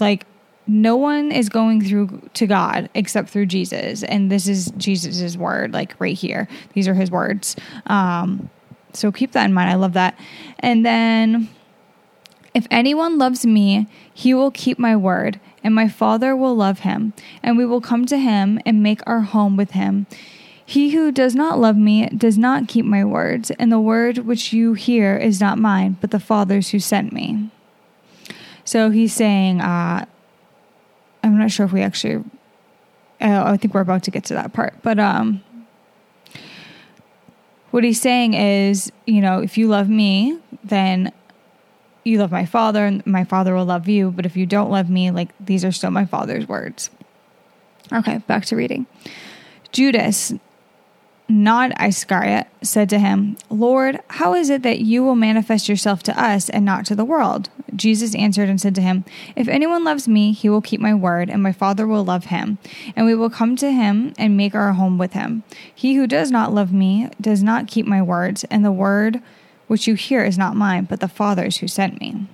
Like, 0.00 0.26
no 0.66 0.96
one 0.96 1.30
is 1.30 1.48
going 1.48 1.82
through 1.82 2.30
to 2.34 2.46
God 2.46 2.88
except 2.94 3.28
through 3.28 3.46
Jesus. 3.46 4.02
And 4.02 4.30
this 4.30 4.48
is 4.48 4.72
Jesus's 4.76 5.36
word, 5.36 5.72
like 5.72 5.94
right 6.00 6.16
here. 6.16 6.48
These 6.72 6.88
are 6.88 6.94
his 6.94 7.10
words. 7.10 7.56
Um, 7.86 8.48
so 8.92 9.12
keep 9.12 9.32
that 9.32 9.44
in 9.44 9.52
mind. 9.52 9.70
I 9.70 9.74
love 9.74 9.92
that. 9.92 10.18
And 10.60 10.84
then, 10.84 11.48
if 12.54 12.66
anyone 12.70 13.18
loves 13.18 13.44
me, 13.46 13.86
he 14.12 14.34
will 14.34 14.50
keep 14.50 14.78
my 14.78 14.94
word, 14.94 15.40
and 15.64 15.74
my 15.74 15.88
Father 15.88 16.36
will 16.36 16.54
love 16.54 16.80
him, 16.80 17.12
and 17.42 17.56
we 17.56 17.64
will 17.64 17.80
come 17.80 18.04
to 18.06 18.18
him 18.18 18.60
and 18.66 18.82
make 18.82 19.00
our 19.06 19.20
home 19.20 19.56
with 19.56 19.72
him. 19.72 20.06
He 20.64 20.90
who 20.90 21.10
does 21.12 21.34
not 21.34 21.58
love 21.58 21.76
me 21.76 22.06
does 22.08 22.38
not 22.38 22.68
keep 22.68 22.84
my 22.84 23.04
words, 23.04 23.50
and 23.52 23.70
the 23.70 23.80
word 23.80 24.18
which 24.18 24.52
you 24.52 24.74
hear 24.74 25.16
is 25.16 25.40
not 25.40 25.58
mine, 25.58 25.96
but 26.00 26.10
the 26.10 26.20
Father's 26.20 26.70
who 26.70 26.78
sent 26.78 27.12
me. 27.12 27.50
So 28.64 28.90
he's 28.90 29.12
saying, 29.12 29.60
uh, 29.60 30.04
I'm 31.22 31.38
not 31.38 31.50
sure 31.50 31.66
if 31.66 31.72
we 31.72 31.82
actually, 31.82 32.24
uh, 33.20 33.42
I 33.44 33.56
think 33.56 33.74
we're 33.74 33.80
about 33.80 34.04
to 34.04 34.10
get 34.10 34.24
to 34.24 34.34
that 34.34 34.52
part, 34.52 34.74
but 34.82 34.98
um, 34.98 35.42
what 37.72 37.84
he's 37.84 38.00
saying 38.00 38.34
is, 38.34 38.92
you 39.06 39.20
know, 39.20 39.40
if 39.40 39.58
you 39.58 39.66
love 39.66 39.88
me, 39.88 40.38
then 40.62 41.10
you 42.04 42.18
love 42.18 42.30
my 42.30 42.44
father, 42.46 42.84
and 42.84 43.04
my 43.06 43.24
father 43.24 43.54
will 43.54 43.64
love 43.64 43.88
you. 43.88 44.10
But 44.10 44.26
if 44.26 44.36
you 44.36 44.46
don't 44.46 44.70
love 44.70 44.90
me, 44.90 45.10
like 45.10 45.30
these 45.40 45.64
are 45.64 45.72
still 45.72 45.90
my 45.90 46.04
father's 46.04 46.46
words. 46.46 46.90
Okay, 47.92 48.18
back 48.26 48.44
to 48.46 48.56
reading. 48.56 48.86
Judas, 49.72 50.32
not 51.32 51.72
Iscariot, 51.80 52.46
said 52.60 52.90
to 52.90 52.98
him, 52.98 53.38
Lord, 53.48 54.00
how 54.08 54.34
is 54.34 54.50
it 54.50 54.62
that 54.62 54.80
you 54.80 55.02
will 55.02 55.14
manifest 55.14 55.68
yourself 55.68 56.02
to 56.04 56.22
us 56.22 56.50
and 56.50 56.64
not 56.64 56.84
to 56.86 56.94
the 56.94 57.04
world? 57.04 57.48
Jesus 57.74 58.14
answered 58.14 58.50
and 58.50 58.60
said 58.60 58.74
to 58.74 58.82
him, 58.82 59.04
If 59.34 59.48
anyone 59.48 59.82
loves 59.82 60.06
me, 60.06 60.32
he 60.32 60.50
will 60.50 60.60
keep 60.60 60.80
my 60.80 60.94
word, 60.94 61.30
and 61.30 61.42
my 61.42 61.52
Father 61.52 61.86
will 61.86 62.04
love 62.04 62.26
him, 62.26 62.58
and 62.94 63.06
we 63.06 63.14
will 63.14 63.30
come 63.30 63.56
to 63.56 63.72
him 63.72 64.12
and 64.18 64.36
make 64.36 64.54
our 64.54 64.74
home 64.74 64.98
with 64.98 65.14
him. 65.14 65.42
He 65.74 65.94
who 65.94 66.06
does 66.06 66.30
not 66.30 66.52
love 66.52 66.72
me 66.72 67.08
does 67.20 67.42
not 67.42 67.66
keep 67.66 67.86
my 67.86 68.02
words, 68.02 68.44
and 68.44 68.64
the 68.64 68.70
word 68.70 69.22
which 69.68 69.86
you 69.86 69.94
hear 69.94 70.22
is 70.22 70.36
not 70.36 70.54
mine, 70.54 70.84
but 70.84 71.00
the 71.00 71.08
Father's 71.08 71.58
who 71.58 71.68
sent 71.68 71.98
me. 71.98 72.26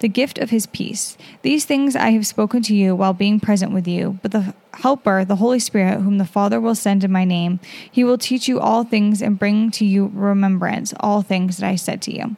The 0.00 0.08
gift 0.08 0.38
of 0.38 0.50
his 0.50 0.66
peace. 0.66 1.16
These 1.42 1.64
things 1.64 1.96
I 1.96 2.10
have 2.10 2.26
spoken 2.26 2.62
to 2.62 2.74
you 2.74 2.94
while 2.94 3.12
being 3.12 3.40
present 3.40 3.72
with 3.72 3.86
you, 3.86 4.18
but 4.22 4.32
the 4.32 4.54
Helper, 4.74 5.24
the 5.24 5.36
Holy 5.36 5.58
Spirit, 5.58 6.00
whom 6.00 6.18
the 6.18 6.24
Father 6.24 6.60
will 6.60 6.74
send 6.74 7.04
in 7.04 7.12
my 7.12 7.24
name, 7.24 7.60
he 7.90 8.04
will 8.04 8.18
teach 8.18 8.48
you 8.48 8.60
all 8.60 8.84
things 8.84 9.22
and 9.22 9.38
bring 9.38 9.70
to 9.72 9.84
you 9.84 10.10
remembrance 10.14 10.92
all 11.00 11.22
things 11.22 11.58
that 11.58 11.68
I 11.68 11.76
said 11.76 12.02
to 12.02 12.14
you. 12.14 12.36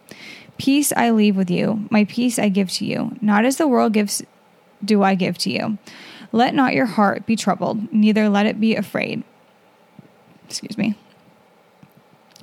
Peace 0.58 0.92
I 0.96 1.10
leave 1.10 1.36
with 1.36 1.50
you, 1.50 1.86
my 1.90 2.04
peace 2.04 2.38
I 2.38 2.48
give 2.48 2.70
to 2.72 2.84
you. 2.84 3.16
Not 3.20 3.44
as 3.44 3.56
the 3.56 3.68
world 3.68 3.92
gives, 3.92 4.22
do 4.84 5.02
I 5.02 5.14
give 5.14 5.38
to 5.38 5.50
you. 5.50 5.78
Let 6.32 6.54
not 6.54 6.74
your 6.74 6.86
heart 6.86 7.26
be 7.26 7.36
troubled, 7.36 7.92
neither 7.92 8.28
let 8.28 8.46
it 8.46 8.60
be 8.60 8.74
afraid. 8.74 9.22
Excuse 10.46 10.78
me. 10.78 10.96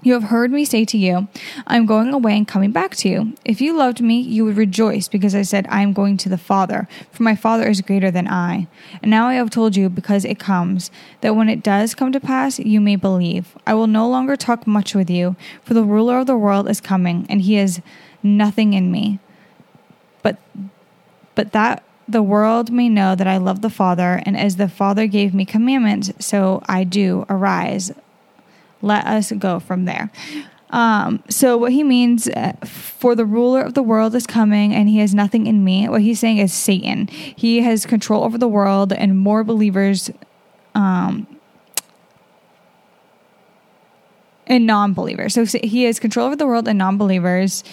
You 0.03 0.13
have 0.13 0.23
heard 0.23 0.51
me 0.51 0.65
say 0.65 0.83
to 0.83 0.97
you, 0.97 1.29
I 1.65 1.77
am 1.77 1.85
going 1.85 2.13
away 2.13 2.35
and 2.35 2.45
coming 2.45 2.71
back 2.71 2.93
to 2.97 3.09
you. 3.09 3.33
If 3.45 3.61
you 3.61 3.75
loved 3.75 4.01
me, 4.01 4.19
you 4.19 4.43
would 4.43 4.57
rejoice 4.57 5.07
because 5.07 5.33
I 5.33 5.43
said, 5.43 5.65
I 5.69 5.81
am 5.81 5.93
going 5.93 6.17
to 6.17 6.29
the 6.29 6.37
Father, 6.37 6.89
for 7.11 7.23
my 7.23 7.35
Father 7.35 7.69
is 7.69 7.79
greater 7.79 8.11
than 8.11 8.27
I. 8.27 8.67
And 9.01 9.09
now 9.09 9.27
I 9.27 9.35
have 9.35 9.49
told 9.49 9.77
you 9.77 9.87
because 9.87 10.25
it 10.25 10.39
comes, 10.39 10.91
that 11.21 11.37
when 11.37 11.47
it 11.47 11.63
does 11.63 11.95
come 11.95 12.11
to 12.11 12.19
pass, 12.19 12.59
you 12.59 12.81
may 12.81 12.97
believe. 12.97 13.55
I 13.65 13.75
will 13.75 13.87
no 13.87 14.09
longer 14.09 14.35
talk 14.35 14.67
much 14.67 14.93
with 14.93 15.09
you, 15.09 15.37
for 15.63 15.73
the 15.73 15.83
ruler 15.83 16.19
of 16.19 16.27
the 16.27 16.37
world 16.37 16.69
is 16.69 16.81
coming, 16.81 17.25
and 17.29 17.41
he 17.41 17.55
has 17.55 17.81
nothing 18.21 18.73
in 18.73 18.91
me. 18.91 19.19
But 20.21 20.37
but 21.35 21.53
that 21.53 21.83
the 22.07 22.21
world 22.21 22.71
may 22.71 22.89
know 22.89 23.15
that 23.15 23.27
I 23.27 23.37
love 23.37 23.61
the 23.61 23.69
Father, 23.69 24.21
and 24.25 24.35
as 24.35 24.57
the 24.57 24.67
Father 24.67 25.07
gave 25.07 25.33
me 25.33 25.45
commandments, 25.45 26.11
so 26.19 26.61
I 26.67 26.83
do. 26.83 27.25
Arise, 27.29 27.93
let 28.83 29.05
us 29.07 29.31
go 29.31 29.59
from 29.59 29.85
there. 29.85 30.11
Um, 30.69 31.23
so 31.29 31.55
what 31.55 31.71
he 31.71 31.83
means 31.83 32.27
uh, 32.27 32.53
for 32.63 33.13
the 33.13 33.25
ruler 33.25 33.61
of 33.61 33.75
the 33.75 33.83
world 33.83 34.15
is 34.15 34.25
coming 34.25 34.73
and 34.73 34.89
he 34.89 34.97
has 34.99 35.13
nothing 35.13 35.45
in 35.45 35.63
me. 35.63 35.87
What 35.87 36.01
he's 36.01 36.19
saying 36.19 36.39
is 36.39 36.51
Satan. 36.51 37.07
He 37.07 37.61
has 37.61 37.85
control 37.85 38.23
over 38.23 38.39
the 38.39 38.47
world 38.47 38.91
and 38.91 39.17
more 39.19 39.43
believers 39.43 40.09
um, 40.73 41.27
and 44.47 44.65
non-believers. 44.65 45.35
So 45.35 45.45
he 45.45 45.83
has 45.83 45.99
control 45.99 46.25
over 46.25 46.35
the 46.35 46.47
world 46.47 46.67
and 46.67 46.79
non-believers 46.79 47.63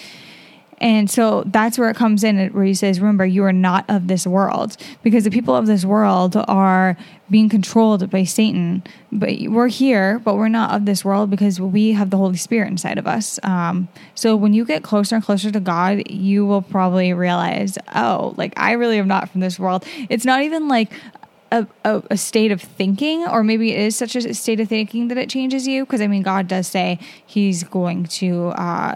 and 0.81 1.11
so 1.11 1.45
that's 1.47 1.79
where 1.79 1.91
it 1.91 1.97
comes 1.97 2.25
in, 2.25 2.49
where 2.49 2.65
he 2.65 2.73
says, 2.73 3.01
Remember, 3.01 3.27
you 3.27 3.45
are 3.45 3.53
not 3.53 3.85
of 3.89 4.09
this 4.09 4.27
world, 4.27 4.79
because 5.03 5.25
the 5.25 5.31
people 5.31 5.55
of 5.55 5.67
this 5.67 5.85
world 5.85 6.37
are 6.49 6.97
being 7.31 7.51
controlled 7.51 8.09
by 8.11 8.25
Satan. 8.25 8.83
But 9.13 9.31
we're 9.49 9.69
here, 9.69 10.19
but 10.21 10.37
we're 10.37 10.49
not 10.49 10.75
of 10.75 10.87
this 10.87 11.05
world 11.05 11.29
because 11.29 11.61
we 11.61 11.93
have 11.93 12.09
the 12.09 12.17
Holy 12.17 12.37
Spirit 12.37 12.69
inside 12.69 12.97
of 12.97 13.07
us. 13.07 13.39
Um, 13.43 13.89
so 14.15 14.35
when 14.37 14.55
you 14.55 14.65
get 14.65 14.83
closer 14.83 15.17
and 15.17 15.25
closer 15.25 15.51
to 15.51 15.61
God, 15.61 16.11
you 16.11 16.47
will 16.47 16.63
probably 16.63 17.13
realize, 17.13 17.77
Oh, 17.95 18.35
like 18.39 18.55
I 18.57 18.73
really 18.73 18.99
am 18.99 19.09
not 19.09 19.29
from 19.29 19.43
this 19.43 19.59
world. 19.59 19.85
It's 20.09 20.25
not 20.25 20.43
even 20.43 20.67
like 20.67 20.93
a, 21.53 21.67
a, 21.85 22.03
a, 22.11 22.17
state 22.17 22.53
of 22.53 22.63
thinking, 22.63 23.27
or 23.27 23.43
maybe 23.43 23.73
it 23.73 23.81
is 23.81 23.97
such 23.97 24.17
a 24.17 24.33
state 24.35 24.61
of 24.61 24.69
thinking 24.69 25.09
that 25.09 25.19
it 25.19 25.29
changes 25.29 25.67
you. 25.67 25.85
Because 25.85 26.01
I 26.01 26.07
mean, 26.07 26.23
God 26.23 26.49
does 26.49 26.69
say 26.69 26.99
He's 27.27 27.65
going 27.65 28.05
to 28.05 28.49
uh, 28.49 28.95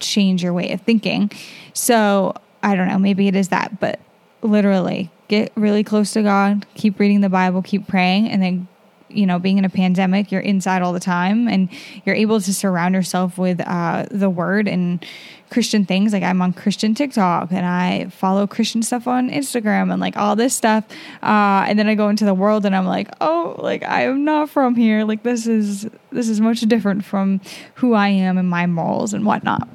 change 0.00 0.42
your 0.42 0.52
way 0.52 0.72
of 0.72 0.80
thinking. 0.82 1.30
So 1.72 2.34
I 2.62 2.74
don't 2.74 2.88
know, 2.88 2.98
maybe 2.98 3.28
it 3.28 3.36
is 3.36 3.48
that, 3.48 3.80
but 3.80 4.00
literally 4.42 5.10
get 5.28 5.52
really 5.54 5.84
close 5.84 6.12
to 6.12 6.22
God, 6.22 6.66
keep 6.74 6.98
reading 6.98 7.20
the 7.20 7.28
Bible, 7.28 7.62
keep 7.62 7.86
praying, 7.86 8.28
and 8.28 8.42
then 8.42 8.68
you 9.10 9.26
know, 9.26 9.38
being 9.38 9.58
in 9.58 9.64
a 9.64 9.70
pandemic, 9.70 10.30
you're 10.30 10.40
inside 10.40 10.82
all 10.82 10.92
the 10.92 11.00
time 11.00 11.48
and 11.48 11.68
you're 12.04 12.14
able 12.14 12.40
to 12.40 12.54
surround 12.54 12.94
yourself 12.94 13.38
with 13.38 13.60
uh, 13.66 14.06
the 14.10 14.30
word 14.30 14.68
and 14.68 15.04
Christian 15.50 15.84
things. 15.84 16.12
Like 16.12 16.22
I'm 16.22 16.42
on 16.42 16.52
Christian 16.52 16.94
TikTok 16.94 17.50
and 17.50 17.64
I 17.64 18.08
follow 18.10 18.46
Christian 18.46 18.82
stuff 18.82 19.06
on 19.06 19.30
Instagram 19.30 19.90
and 19.90 20.00
like 20.00 20.16
all 20.16 20.36
this 20.36 20.54
stuff. 20.54 20.84
Uh, 21.22 21.64
and 21.66 21.78
then 21.78 21.88
I 21.88 21.94
go 21.94 22.08
into 22.08 22.24
the 22.24 22.34
world 22.34 22.66
and 22.66 22.76
I'm 22.76 22.86
like, 22.86 23.08
oh, 23.20 23.56
like 23.58 23.82
I 23.82 24.02
am 24.02 24.24
not 24.24 24.50
from 24.50 24.74
here. 24.74 25.04
Like 25.04 25.22
this 25.22 25.46
is 25.46 25.88
this 26.10 26.28
is 26.28 26.40
much 26.40 26.60
different 26.60 27.04
from 27.04 27.40
who 27.76 27.94
I 27.94 28.08
am 28.08 28.36
and 28.36 28.48
my 28.48 28.66
morals 28.66 29.14
and 29.14 29.24
whatnot. 29.24 29.68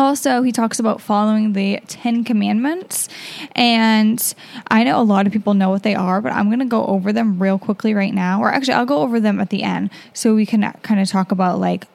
Also, 0.00 0.40
he 0.40 0.50
talks 0.50 0.78
about 0.78 0.98
following 0.98 1.52
the 1.52 1.78
Ten 1.86 2.24
Commandments. 2.24 3.06
And 3.52 4.34
I 4.68 4.82
know 4.82 4.98
a 4.98 5.04
lot 5.04 5.26
of 5.26 5.32
people 5.32 5.52
know 5.52 5.68
what 5.68 5.82
they 5.82 5.94
are, 5.94 6.22
but 6.22 6.32
I'm 6.32 6.46
going 6.46 6.60
to 6.60 6.64
go 6.64 6.86
over 6.86 7.12
them 7.12 7.40
real 7.40 7.58
quickly 7.58 7.92
right 7.92 8.14
now. 8.14 8.40
Or 8.40 8.50
actually, 8.50 8.72
I'll 8.74 8.86
go 8.86 9.02
over 9.02 9.20
them 9.20 9.40
at 9.40 9.50
the 9.50 9.62
end 9.62 9.90
so 10.14 10.34
we 10.34 10.46
can 10.46 10.62
kind 10.82 11.00
of 11.00 11.08
talk 11.10 11.32
about 11.32 11.60
like, 11.60 11.86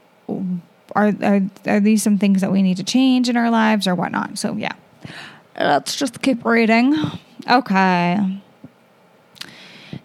are, 0.96 1.16
are, 1.24 1.42
are 1.66 1.80
these 1.80 2.04
some 2.04 2.20
things 2.20 2.42
that 2.42 2.52
we 2.52 2.62
need 2.62 2.78
to 2.78 2.84
change 2.84 3.28
in 3.28 3.36
our 3.36 3.50
lives 3.50 3.88
or 3.88 3.96
whatnot? 3.96 4.38
So, 4.38 4.54
yeah, 4.54 4.74
let's 5.60 5.96
just 5.96 6.22
keep 6.22 6.46
reading. 6.46 6.96
Okay. 7.50 8.40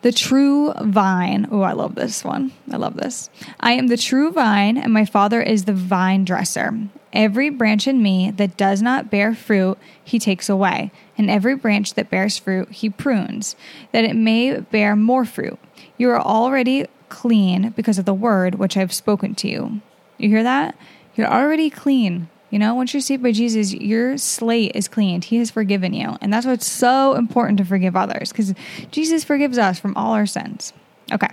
The 0.01 0.13
true 0.13 0.73
vine. 0.73 1.49
Oh, 1.51 1.61
I 1.61 1.73
love 1.73 1.97
this 1.97 2.25
one. 2.25 2.53
I 2.73 2.79
love 2.79 2.97
this. 2.97 3.29
I 3.61 3.73
am 3.73 3.89
the 3.89 3.99
true 3.99 4.33
vine, 4.33 4.79
and 4.79 4.91
my 4.91 5.05
father 5.05 5.43
is 5.43 5.67
the 5.67 5.75
vine 5.75 6.25
dresser. 6.25 6.73
Every 7.13 7.51
branch 7.51 7.89
in 7.89 8.03
me 8.03 8.31
that 8.31 8.57
does 8.57 8.81
not 8.81 9.11
bear 9.11 9.35
fruit, 9.35 9.79
he 10.03 10.19
takes 10.19 10.49
away, 10.49 10.93
and 11.19 11.29
every 11.29 11.57
branch 11.57 11.95
that 11.95 12.11
bears 12.11 12.39
fruit, 12.39 12.71
he 12.71 12.89
prunes, 12.89 13.57
that 13.93 14.05
it 14.05 14.15
may 14.15 14.61
bear 14.61 14.95
more 14.95 15.25
fruit. 15.25 15.59
You 15.97 16.11
are 16.11 16.21
already 16.21 16.87
clean 17.09 17.71
because 17.71 17.99
of 17.99 18.05
the 18.05 18.15
word 18.15 18.55
which 18.55 18.77
I 18.77 18.81
have 18.81 18.93
spoken 18.93 19.35
to 19.37 19.49
you. 19.49 19.81
You 20.19 20.29
hear 20.29 20.45
that? 20.45 20.77
You're 21.17 21.27
already 21.27 21.69
clean. 21.69 22.29
You 22.51 22.59
know, 22.59 22.75
once 22.75 22.93
you're 22.93 23.01
saved 23.01 23.23
by 23.23 23.33
Jesus, 23.33 23.73
your 23.73 24.19
slate 24.19 24.73
is 24.75 24.89
cleaned. 24.89 25.25
He 25.25 25.37
has 25.39 25.51
forgiven 25.51 25.93
you. 25.93 26.17
And 26.21 26.33
that's 26.33 26.47
why 26.47 26.53
it's 26.53 26.67
so 26.67 27.15
important 27.15 27.59
to 27.59 27.65
forgive 27.65 27.95
others 27.95 28.31
because 28.31 28.55
Jesus 28.91 29.23
forgives 29.23 29.57
us 29.57 29.79
from 29.79 29.97
all 29.97 30.13
our 30.15 30.27
sins. 30.27 30.73
Okay. 31.13 31.31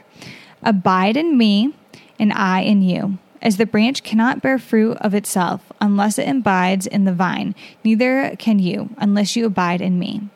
Abide 0.64 1.18
in 1.18 1.38
me, 1.38 1.74
and 2.20 2.34
I 2.34 2.62
in 2.62 2.82
you. 2.82 3.18
As 3.42 3.58
the 3.58 3.66
branch 3.66 4.04
cannot 4.04 4.42
bear 4.42 4.58
fruit 4.58 4.98
of 4.98 5.14
itself 5.14 5.72
unless 5.80 6.18
it 6.18 6.28
abides 6.28 6.88
in 6.88 7.06
the 7.06 7.14
vine, 7.14 7.56
neither 7.84 8.36
can 8.38 8.60
you 8.60 8.90
unless 8.98 9.36
you 9.36 9.46
abide 9.46 9.82
in 9.82 10.00
me. 10.00 10.30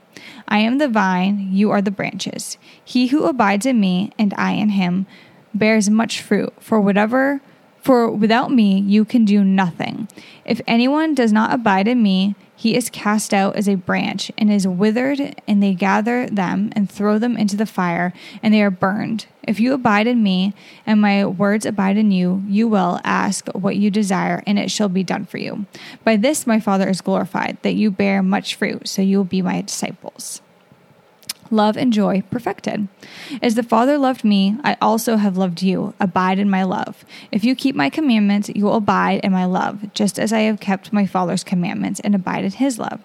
I 0.48 0.60
am 0.60 0.78
the 0.78 0.88
vine, 0.88 1.50
you 1.52 1.72
are 1.72 1.82
the 1.82 1.92
branches. 1.92 2.58
He 2.84 3.08
who 3.08 3.26
abides 3.26 3.66
in 3.66 3.80
me 3.80 4.12
and 4.20 4.34
I 4.38 4.52
in 4.54 4.70
him 4.70 5.08
bears 5.54 5.90
much 5.90 6.22
fruit, 6.22 6.54
for 6.60 6.80
whatever 6.80 7.42
for 7.82 8.12
without 8.12 8.52
me 8.52 8.80
you 8.80 9.04
can 9.06 9.26
do 9.26 9.44
nothing. 9.44 10.08
If 10.46 10.62
anyone 10.68 11.16
does 11.16 11.34
not 11.34 11.54
abide 11.54 11.88
in 11.88 12.04
me, 12.04 12.36
he 12.62 12.76
is 12.76 12.92
cast 12.92 13.34
out 13.34 13.56
as 13.56 13.68
a 13.68 13.74
branch 13.74 14.32
and 14.38 14.52
is 14.52 14.68
withered, 14.68 15.36
and 15.48 15.64
they 15.64 15.74
gather 15.74 16.28
them 16.28 16.72
and 16.76 16.92
throw 16.92 17.18
them 17.18 17.36
into 17.36 17.58
the 17.58 17.66
fire, 17.66 18.14
and 18.44 18.54
they 18.54 18.62
are 18.62 18.70
burned. 18.70 19.26
If 19.42 19.60
you 19.60 19.74
abide 19.74 20.06
in 20.06 20.22
me, 20.22 20.54
and 20.86 21.02
my 21.02 21.26
words 21.26 21.66
abide 21.66 21.98
in 21.98 22.12
you, 22.12 22.44
you 22.48 22.68
will 22.68 23.00
ask 23.04 23.48
what 23.48 23.78
you 23.78 23.90
desire, 23.90 24.44
and 24.46 24.60
it 24.60 24.70
shall 24.70 24.90
be 24.90 25.04
done 25.04 25.26
for 25.26 25.40
you. 25.40 25.66
By 26.04 26.18
this 26.18 26.46
my 26.46 26.60
Father 26.60 26.88
is 26.88 27.02
glorified, 27.02 27.58
that 27.64 27.74
you 27.74 27.90
bear 27.90 28.22
much 28.22 28.54
fruit, 28.54 28.88
so 28.88 29.02
you 29.02 29.18
will 29.18 29.24
be 29.24 29.42
my 29.42 29.62
disciples 29.62 30.44
love 31.52 31.78
and 31.78 31.92
joy 31.92 32.24
perfected. 32.30 32.88
As 33.42 33.56
the 33.56 33.64
Father 33.64 33.98
loved 33.98 34.24
me, 34.24 34.58
I 34.64 34.78
also 34.82 35.18
have 35.18 35.38
loved 35.38 35.62
you. 35.62 35.94
Abide 36.00 36.40
in 36.40 36.50
my 36.50 36.64
love. 36.64 37.06
If 37.32 37.44
you 37.44 37.56
keep 37.56 37.76
my 37.76 37.90
commandments, 37.90 38.50
you 38.50 38.66
will 38.66 38.76
abide 38.76 39.22
in 39.24 39.32
my 39.32 39.46
love, 39.46 39.94
just 39.94 40.20
as 40.20 40.32
I 40.32 40.42
have 40.42 40.60
kept 40.60 40.94
my 40.94 41.06
Father's 41.06 41.44
commandments 41.44 42.00
and 42.00 42.16
abide 42.16 42.46
in 42.46 42.52
his 42.52 42.80
love. 42.80 43.02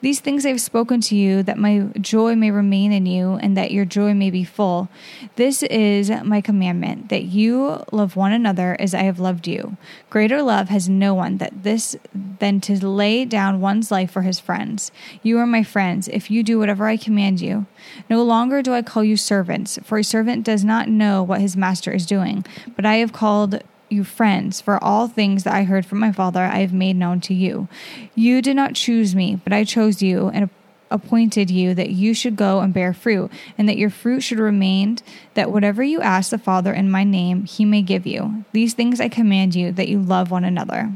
These 0.00 0.20
things 0.20 0.46
I 0.46 0.50
have 0.50 0.60
spoken 0.60 1.00
to 1.02 1.16
you, 1.16 1.42
that 1.42 1.58
my 1.58 1.88
joy 2.00 2.34
may 2.34 2.50
remain 2.50 2.92
in 2.92 3.06
you, 3.06 3.34
and 3.34 3.56
that 3.56 3.70
your 3.70 3.84
joy 3.84 4.14
may 4.14 4.30
be 4.30 4.44
full. 4.44 4.88
This 5.36 5.62
is 5.64 6.10
my 6.24 6.40
commandment, 6.40 7.08
that 7.08 7.24
you 7.24 7.84
love 7.92 8.16
one 8.16 8.32
another 8.32 8.76
as 8.78 8.94
I 8.94 9.02
have 9.02 9.18
loved 9.18 9.46
you. 9.46 9.76
Greater 10.10 10.42
love 10.42 10.68
has 10.68 10.88
no 10.88 11.14
one 11.14 11.38
that 11.38 11.62
this 11.62 11.96
than 12.38 12.60
to 12.62 12.86
lay 12.86 13.24
down 13.24 13.60
one's 13.60 13.90
life 13.90 14.10
for 14.10 14.22
his 14.22 14.40
friends. 14.40 14.90
You 15.22 15.38
are 15.38 15.46
my 15.46 15.62
friends 15.62 16.08
if 16.08 16.30
you 16.30 16.42
do 16.42 16.58
whatever 16.58 16.86
I 16.86 16.96
command 16.96 17.40
you. 17.40 17.66
No 18.08 18.22
longer 18.22 18.62
do 18.62 18.72
I 18.72 18.82
call 18.82 19.04
you 19.04 19.16
servants, 19.16 19.78
for 19.82 19.98
a 19.98 20.04
servant 20.04 20.44
does 20.44 20.64
not 20.64 20.88
know 20.88 21.22
what 21.22 21.40
his 21.40 21.56
master 21.56 21.92
is 21.92 22.06
doing, 22.06 22.44
but 22.76 22.86
I 22.86 22.96
have 22.96 23.12
called 23.12 23.62
you 23.88 24.04
friends, 24.04 24.60
for 24.60 24.82
all 24.82 25.08
things 25.08 25.44
that 25.44 25.54
I 25.54 25.64
heard 25.64 25.86
from 25.86 25.98
my 25.98 26.12
Father 26.12 26.42
I 26.42 26.58
have 26.58 26.72
made 26.72 26.96
known 26.96 27.20
to 27.22 27.34
you. 27.34 27.68
You 28.14 28.42
did 28.42 28.56
not 28.56 28.74
choose 28.74 29.14
me, 29.14 29.40
but 29.42 29.52
I 29.52 29.64
chose 29.64 30.02
you 30.02 30.28
and 30.28 30.50
appointed 30.90 31.50
you 31.50 31.74
that 31.74 31.90
you 31.90 32.14
should 32.14 32.36
go 32.36 32.60
and 32.60 32.72
bear 32.72 32.92
fruit, 32.92 33.30
and 33.56 33.68
that 33.68 33.78
your 33.78 33.90
fruit 33.90 34.20
should 34.20 34.38
remain, 34.38 34.98
that 35.34 35.50
whatever 35.50 35.82
you 35.82 36.00
ask 36.00 36.30
the 36.30 36.38
Father 36.38 36.72
in 36.72 36.90
my 36.90 37.04
name, 37.04 37.44
he 37.44 37.64
may 37.64 37.82
give 37.82 38.06
you. 38.06 38.44
These 38.52 38.74
things 38.74 39.00
I 39.00 39.08
command 39.08 39.54
you, 39.54 39.72
that 39.72 39.88
you 39.88 40.00
love 40.00 40.30
one 40.30 40.44
another. 40.44 40.92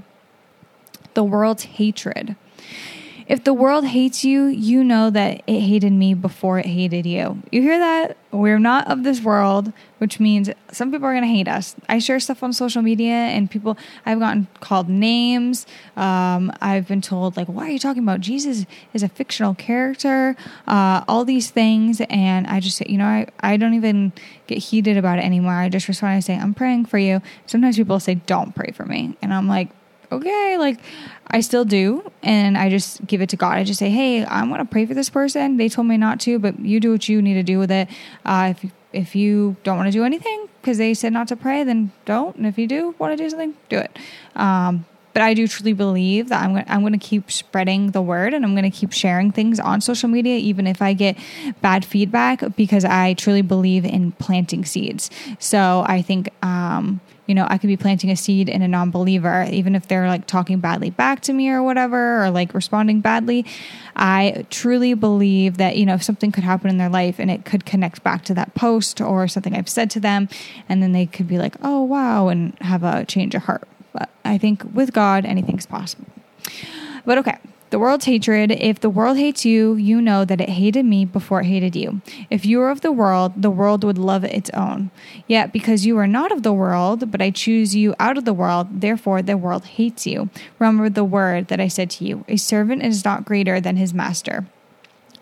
The 1.14 1.24
world's 1.24 1.64
hatred. 1.64 2.36
If 3.32 3.44
the 3.44 3.54
world 3.54 3.86
hates 3.86 4.26
you, 4.26 4.44
you 4.48 4.84
know 4.84 5.08
that 5.08 5.42
it 5.46 5.60
hated 5.60 5.90
me 5.90 6.12
before 6.12 6.58
it 6.58 6.66
hated 6.66 7.06
you. 7.06 7.42
You 7.50 7.62
hear 7.62 7.78
that? 7.78 8.18
We're 8.30 8.58
not 8.58 8.90
of 8.90 9.04
this 9.04 9.22
world, 9.22 9.72
which 9.96 10.20
means 10.20 10.50
some 10.70 10.92
people 10.92 11.06
are 11.06 11.14
going 11.14 11.22
to 11.22 11.28
hate 11.28 11.48
us. 11.48 11.74
I 11.88 11.98
share 11.98 12.20
stuff 12.20 12.42
on 12.42 12.52
social 12.52 12.82
media, 12.82 13.14
and 13.14 13.50
people, 13.50 13.78
I've 14.04 14.18
gotten 14.18 14.48
called 14.60 14.90
names. 14.90 15.64
Um, 15.96 16.52
I've 16.60 16.86
been 16.86 17.00
told, 17.00 17.38
like, 17.38 17.46
why 17.46 17.68
are 17.68 17.70
you 17.70 17.78
talking 17.78 18.02
about 18.02 18.20
Jesus 18.20 18.66
is 18.92 19.02
a 19.02 19.08
fictional 19.08 19.54
character? 19.54 20.36
Uh, 20.68 21.02
all 21.08 21.24
these 21.24 21.48
things. 21.48 22.02
And 22.10 22.46
I 22.46 22.60
just, 22.60 22.86
you 22.86 22.98
know, 22.98 23.06
I, 23.06 23.28
I 23.40 23.56
don't 23.56 23.72
even 23.72 24.12
get 24.46 24.58
heated 24.58 24.98
about 24.98 25.18
it 25.18 25.24
anymore. 25.24 25.54
I 25.54 25.70
just 25.70 25.88
respond, 25.88 26.16
I 26.16 26.20
say, 26.20 26.36
I'm 26.36 26.52
praying 26.52 26.84
for 26.84 26.98
you. 26.98 27.22
Sometimes 27.46 27.78
people 27.78 27.98
say, 27.98 28.16
don't 28.16 28.54
pray 28.54 28.72
for 28.74 28.84
me. 28.84 29.16
And 29.22 29.32
I'm 29.32 29.48
like, 29.48 29.70
okay, 30.12 30.58
like 30.58 30.78
I 31.32 31.40
still 31.40 31.64
do. 31.64 32.10
And 32.22 32.56
I 32.56 32.68
just 32.68 33.04
give 33.06 33.20
it 33.22 33.30
to 33.30 33.36
God. 33.36 33.56
I 33.56 33.64
just 33.64 33.78
say, 33.78 33.90
hey, 33.90 34.24
I 34.24 34.44
want 34.44 34.60
to 34.60 34.70
pray 34.70 34.86
for 34.86 34.94
this 34.94 35.10
person. 35.10 35.56
They 35.56 35.68
told 35.68 35.86
me 35.86 35.96
not 35.96 36.20
to, 36.20 36.38
but 36.38 36.58
you 36.60 36.78
do 36.78 36.92
what 36.92 37.08
you 37.08 37.22
need 37.22 37.34
to 37.34 37.42
do 37.42 37.58
with 37.58 37.70
it. 37.70 37.88
Uh, 38.24 38.54
if, 38.56 38.72
if 38.92 39.16
you 39.16 39.56
don't 39.64 39.76
want 39.76 39.88
to 39.88 39.92
do 39.92 40.04
anything 40.04 40.48
because 40.60 40.78
they 40.78 40.94
said 40.94 41.12
not 41.12 41.28
to 41.28 41.36
pray, 41.36 41.64
then 41.64 41.92
don't. 42.04 42.36
And 42.36 42.46
if 42.46 42.58
you 42.58 42.66
do 42.66 42.94
want 42.98 43.16
to 43.16 43.22
do 43.22 43.28
something, 43.28 43.54
do 43.68 43.78
it. 43.78 43.98
Um, 44.36 44.84
but 45.12 45.22
I 45.22 45.34
do 45.34 45.46
truly 45.46 45.72
believe 45.72 46.28
that 46.28 46.42
I'm, 46.42 46.64
I'm 46.66 46.80
going 46.80 46.92
to 46.92 46.98
keep 46.98 47.30
spreading 47.30 47.90
the 47.90 48.02
word 48.02 48.34
and 48.34 48.44
I'm 48.44 48.54
going 48.54 48.70
to 48.70 48.76
keep 48.76 48.92
sharing 48.92 49.32
things 49.32 49.60
on 49.60 49.80
social 49.80 50.08
media, 50.08 50.36
even 50.36 50.66
if 50.66 50.80
I 50.80 50.92
get 50.92 51.16
bad 51.60 51.84
feedback, 51.84 52.42
because 52.56 52.84
I 52.84 53.14
truly 53.14 53.42
believe 53.42 53.84
in 53.84 54.12
planting 54.12 54.64
seeds. 54.64 55.10
So 55.38 55.84
I 55.86 56.02
think, 56.02 56.30
um, 56.44 57.00
you 57.26 57.34
know, 57.34 57.46
I 57.48 57.58
could 57.58 57.68
be 57.68 57.76
planting 57.76 58.10
a 58.10 58.16
seed 58.16 58.48
in 58.48 58.62
a 58.62 58.68
non 58.68 58.90
believer, 58.90 59.46
even 59.50 59.74
if 59.74 59.86
they're 59.86 60.08
like 60.08 60.26
talking 60.26 60.58
badly 60.60 60.90
back 60.90 61.20
to 61.22 61.32
me 61.32 61.50
or 61.50 61.62
whatever, 61.62 62.24
or 62.24 62.30
like 62.30 62.52
responding 62.52 63.00
badly. 63.00 63.46
I 63.94 64.44
truly 64.50 64.94
believe 64.94 65.58
that, 65.58 65.76
you 65.76 65.86
know, 65.86 65.94
if 65.94 66.02
something 66.02 66.32
could 66.32 66.44
happen 66.44 66.68
in 66.68 66.78
their 66.78 66.88
life 66.88 67.18
and 67.18 67.30
it 67.30 67.44
could 67.44 67.64
connect 67.64 68.02
back 68.02 68.24
to 68.24 68.34
that 68.34 68.54
post 68.54 69.00
or 69.00 69.28
something 69.28 69.54
I've 69.54 69.68
said 69.68 69.90
to 69.92 70.00
them, 70.00 70.28
and 70.68 70.82
then 70.82 70.92
they 70.92 71.06
could 71.06 71.28
be 71.28 71.38
like, 71.38 71.54
oh, 71.62 71.82
wow, 71.82 72.28
and 72.28 72.58
have 72.60 72.82
a 72.82 73.04
change 73.04 73.34
of 73.34 73.44
heart. 73.44 73.68
But 73.92 74.10
I 74.24 74.38
think 74.38 74.64
with 74.72 74.92
God, 74.92 75.24
anything's 75.24 75.66
possible. 75.66 76.06
But 77.04 77.18
okay, 77.18 77.38
the 77.72 77.78
world's 77.78 78.04
hatred. 78.04 78.52
If 78.52 78.80
the 78.80 78.90
world 78.90 79.16
hates 79.16 79.46
you, 79.46 79.76
you 79.76 80.02
know 80.02 80.26
that 80.26 80.42
it 80.42 80.50
hated 80.50 80.84
me 80.84 81.06
before 81.06 81.40
it 81.40 81.46
hated 81.46 81.74
you. 81.74 82.02
If 82.28 82.44
you 82.44 82.58
were 82.58 82.68
of 82.68 82.82
the 82.82 82.92
world, 82.92 83.32
the 83.40 83.50
world 83.50 83.82
would 83.82 83.96
love 83.96 84.24
its 84.24 84.50
own. 84.50 84.90
Yet 85.26 85.54
because 85.54 85.86
you 85.86 85.96
are 85.96 86.06
not 86.06 86.30
of 86.30 86.42
the 86.42 86.52
world, 86.52 87.10
but 87.10 87.22
I 87.22 87.30
choose 87.30 87.74
you 87.74 87.94
out 87.98 88.18
of 88.18 88.26
the 88.26 88.34
world, 88.34 88.82
therefore 88.82 89.22
the 89.22 89.38
world 89.38 89.64
hates 89.64 90.06
you. 90.06 90.28
Remember 90.58 90.90
the 90.90 91.02
word 91.02 91.48
that 91.48 91.60
I 91.60 91.68
said 91.68 91.88
to 91.92 92.04
you 92.04 92.26
a 92.28 92.36
servant 92.36 92.82
is 92.82 93.06
not 93.06 93.24
greater 93.24 93.58
than 93.58 93.76
his 93.76 93.94
master. 93.94 94.46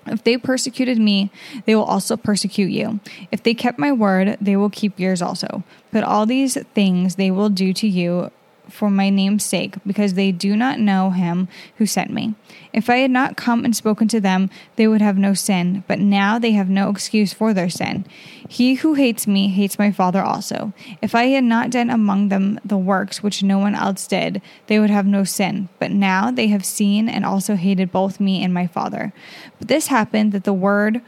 If 0.07 0.25
they 0.25 0.37
persecuted 0.37 0.99
me, 0.99 1.31
they 1.67 1.77
will 1.77 1.85
also 1.85 2.17
persecute 2.17 2.73
you. 2.73 2.99
If 3.31 3.45
they 3.45 3.55
kept 3.55 3.79
my 3.79 3.93
word, 3.93 4.37
they 4.41 4.57
will 4.57 4.71
keep 4.71 4.99
yours 4.99 5.23
also. 5.23 5.63
But 5.93 6.03
all 6.03 6.27
these 6.27 6.61
things 6.75 7.15
they 7.15 7.31
will 7.31 7.49
do 7.49 7.73
to 7.75 7.87
you 7.87 8.33
for 8.73 8.91
my 8.91 9.11
name's 9.11 9.45
sake, 9.45 9.77
because 9.87 10.15
they 10.15 10.33
do 10.33 10.57
not 10.57 10.79
know 10.79 11.11
him 11.11 11.49
who 11.77 11.87
sent 11.87 12.11
me. 12.11 12.35
If 12.73 12.89
I 12.89 12.99
had 12.99 13.11
not 13.11 13.37
come 13.37 13.65
and 13.65 13.75
spoken 13.75 14.09
to 14.09 14.21
them, 14.21 14.51
they 14.77 14.87
would 14.87 15.01
have 15.01 15.19
no 15.19 15.35
sin, 15.35 15.85
but 15.87 15.99
now 15.99 16.39
they 16.39 16.53
have 16.53 16.69
no 16.69 16.91
excuse 16.91 17.33
for 17.33 17.53
their 17.53 17.71
sin. 17.71 18.07
He 18.49 18.75
who 18.75 18.95
hates 18.95 19.27
me 19.27 19.49
hates 19.49 19.79
my 19.79 19.93
Father 19.93 20.23
also. 20.23 20.73
If 21.01 21.15
I 21.15 21.27
had 21.27 21.45
not 21.45 21.71
done 21.71 21.91
among 21.91 22.29
them 22.29 22.59
the 22.65 22.77
works 22.77 23.23
which 23.23 23.43
no 23.43 23.59
one 23.59 23.75
else 23.75 24.07
did, 24.07 24.43
they 24.67 24.79
would 24.79 24.91
have 24.91 25.07
no 25.07 25.25
sin, 25.25 25.69
but 25.79 25.91
now 25.91 26.31
they 26.31 26.49
have 26.49 26.65
seen 26.65 27.09
and 27.09 27.25
also 27.25 27.57
hated 27.57 27.93
both 27.93 28.21
me 28.21 28.43
and 28.43 28.53
my 28.53 28.67
Father. 28.67 29.13
But 29.59 29.69
this 29.69 29.89
happened 29.89 30.33
that 30.33 30.45
the 30.45 30.53
word 30.53 31.01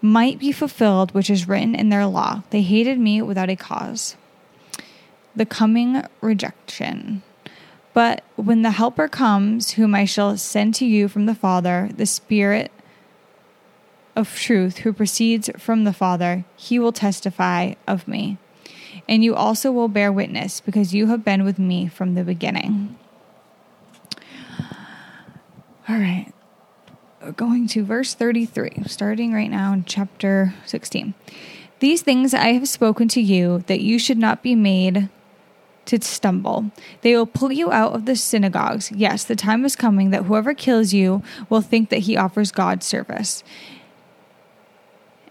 might 0.00 0.38
be 0.38 0.52
fulfilled 0.52 1.14
which 1.14 1.30
is 1.30 1.46
written 1.46 1.74
in 1.74 1.88
their 1.88 2.06
law. 2.06 2.42
They 2.50 2.62
hated 2.62 2.98
me 2.98 3.22
without 3.22 3.50
a 3.50 3.56
cause 3.56 4.16
the 5.34 5.46
coming 5.46 6.04
rejection. 6.20 7.22
But 7.94 8.24
when 8.36 8.62
the 8.62 8.70
Helper 8.70 9.08
comes, 9.08 9.72
whom 9.72 9.94
I 9.94 10.04
shall 10.04 10.36
send 10.36 10.74
to 10.76 10.86
you 10.86 11.08
from 11.08 11.26
the 11.26 11.34
Father, 11.34 11.90
the 11.94 12.06
Spirit 12.06 12.72
of 14.16 14.34
truth, 14.34 14.78
who 14.78 14.92
proceeds 14.92 15.50
from 15.58 15.84
the 15.84 15.92
Father, 15.92 16.44
he 16.56 16.78
will 16.78 16.92
testify 16.92 17.74
of 17.86 18.08
me. 18.08 18.38
And 19.08 19.24
you 19.24 19.34
also 19.34 19.72
will 19.72 19.88
bear 19.88 20.12
witness, 20.12 20.60
because 20.60 20.94
you 20.94 21.06
have 21.08 21.24
been 21.24 21.44
with 21.44 21.58
me 21.58 21.88
from 21.88 22.14
the 22.14 22.24
beginning. 22.24 22.96
All 25.88 25.96
right. 25.96 26.32
Going 27.36 27.66
to 27.68 27.84
verse 27.84 28.14
33, 28.14 28.84
starting 28.86 29.32
right 29.32 29.50
now 29.50 29.72
in 29.72 29.84
chapter 29.84 30.54
16. 30.66 31.14
These 31.80 32.02
things 32.02 32.34
I 32.34 32.52
have 32.52 32.68
spoken 32.68 33.08
to 33.08 33.20
you, 33.20 33.64
that 33.66 33.80
you 33.80 33.98
should 33.98 34.18
not 34.18 34.42
be 34.42 34.54
made 34.54 35.08
to 35.86 36.00
stumble. 36.00 36.70
They 37.00 37.16
will 37.16 37.26
pull 37.26 37.52
you 37.52 37.72
out 37.72 37.92
of 37.92 38.06
the 38.06 38.16
synagogues. 38.16 38.92
Yes, 38.92 39.24
the 39.24 39.36
time 39.36 39.64
is 39.64 39.76
coming 39.76 40.10
that 40.10 40.24
whoever 40.24 40.54
kills 40.54 40.92
you 40.92 41.22
will 41.48 41.60
think 41.60 41.90
that 41.90 42.00
he 42.00 42.16
offers 42.16 42.52
God 42.52 42.82
service. 42.82 43.42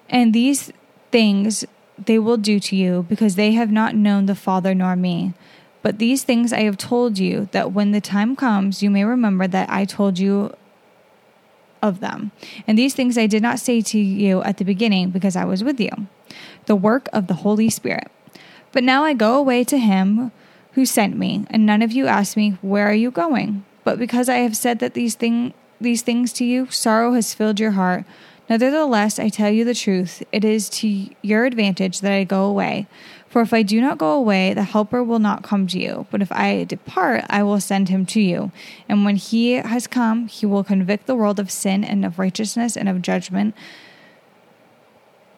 And 0.10 0.34
these 0.34 0.72
things 1.12 1.66
they 1.98 2.20
will 2.20 2.38
do 2.38 2.60
to 2.60 2.76
you 2.76 3.06
because 3.08 3.36
they 3.36 3.52
have 3.54 3.72
not 3.72 3.96
known 3.96 4.26
the 4.26 4.36
Father 4.36 4.74
nor 4.74 4.96
me. 4.96 5.34
But 5.82 5.98
these 5.98 6.24
things 6.24 6.54
I 6.54 6.62
have 6.62 6.78
told 6.78 7.18
you, 7.18 7.50
that 7.54 7.72
when 7.72 7.92
the 7.92 8.02
time 8.02 8.36
comes, 8.36 8.84
you 8.84 8.90
may 8.90 9.04
remember 9.04 9.48
that 9.48 9.70
I 9.70 9.86
told 9.86 10.20
you 10.20 10.54
of 11.82 12.00
them. 12.00 12.32
And 12.68 12.78
these 12.78 12.94
things 12.94 13.18
I 13.18 13.26
did 13.26 13.42
not 13.42 13.60
say 13.60 13.82
to 13.82 14.00
you 14.00 14.44
at 14.44 14.58
the 14.58 14.66
beginning 14.66 15.10
because 15.10 15.36
I 15.36 15.46
was 15.46 15.64
with 15.64 15.80
you. 15.80 15.90
The 16.68 16.76
work 16.76 17.10
of 17.12 17.28
the 17.28 17.36
Holy 17.36 17.70
Spirit. 17.70 18.12
But 18.72 18.84
now 18.84 19.04
I 19.04 19.14
go 19.14 19.36
away 19.38 19.64
to 19.66 19.78
him 19.78 20.32
who 20.74 20.86
sent 20.86 21.18
me, 21.18 21.46
and 21.50 21.66
none 21.66 21.82
of 21.82 21.92
you 21.92 22.08
asked 22.08 22.38
me, 22.38 22.58
Where 22.62 22.88
are 22.88 22.94
you 22.94 23.12
going? 23.12 23.66
But 23.84 24.00
because 24.00 24.30
I 24.30 24.38
have 24.38 24.56
said 24.56 24.80
that 24.80 24.94
these 24.94 25.16
thing 25.16 25.54
these 25.80 26.04
things 26.04 26.32
to 26.34 26.46
you, 26.46 26.68
sorrow 26.70 27.14
has 27.14 27.34
filled 27.34 27.60
your 27.60 27.72
heart. 27.72 28.06
Nevertheless, 28.50 29.18
I 29.18 29.30
tell 29.30 29.50
you 29.50 29.66
the 29.66 29.74
truth, 29.74 30.22
it 30.32 30.44
is 30.44 30.70
to 30.70 31.08
your 31.22 31.46
advantage 31.46 32.02
that 32.02 32.12
I 32.12 32.24
go 32.24 32.46
away. 32.46 32.88
For 33.28 33.42
if 33.42 33.54
I 33.54 33.64
do 33.64 33.80
not 33.80 33.98
go 33.98 34.12
away, 34.12 34.54
the 34.54 34.64
Helper 34.64 35.04
will 35.04 35.20
not 35.20 35.42
come 35.42 35.66
to 35.68 35.80
you. 35.80 36.06
But 36.12 36.22
if 36.22 36.32
I 36.34 36.66
depart, 36.66 37.24
I 37.30 37.44
will 37.44 37.62
send 37.62 37.88
him 37.88 38.06
to 38.08 38.20
you. 38.20 38.52
And 38.90 39.06
when 39.06 39.16
he 39.16 39.54
has 39.54 39.88
come, 39.88 40.28
he 40.28 40.46
will 40.46 40.66
convict 40.66 41.08
the 41.08 41.16
world 41.16 41.40
of 41.40 41.50
sin 41.50 41.84
and 41.84 42.04
of 42.06 42.20
righteousness 42.20 42.76
and 42.76 42.90
of 42.90 43.02
judgment 43.02 43.56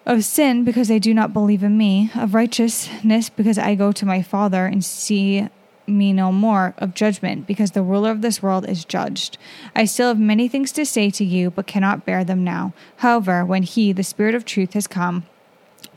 of 0.05 0.23
sin 0.23 0.63
because 0.63 0.87
they 0.87 0.99
do 0.99 1.13
not 1.13 1.33
believe 1.33 1.63
in 1.63 1.77
me, 1.77 2.11
of 2.15 2.33
righteousness 2.33 3.29
because 3.29 3.57
I 3.57 3.75
go 3.75 3.91
to 3.91 4.05
my 4.05 4.21
Father 4.21 4.65
and 4.65 4.83
see 4.83 5.47
me 5.85 6.13
no 6.13 6.31
more, 6.31 6.73
of 6.77 6.93
judgment 6.93 7.45
because 7.45 7.71
the 7.71 7.83
ruler 7.83 8.11
of 8.11 8.21
this 8.21 8.41
world 8.41 8.67
is 8.67 8.85
judged. 8.85 9.37
I 9.75 9.85
still 9.85 10.09
have 10.09 10.19
many 10.19 10.47
things 10.47 10.71
to 10.73 10.85
say 10.85 11.09
to 11.11 11.25
you, 11.25 11.51
but 11.51 11.67
cannot 11.67 12.05
bear 12.05 12.23
them 12.23 12.43
now. 12.43 12.73
However, 12.97 13.43
when 13.43 13.63
He, 13.63 13.91
the 13.91 14.03
Spirit 14.03 14.35
of 14.35 14.45
truth, 14.45 14.73
has 14.73 14.87
come, 14.87 15.25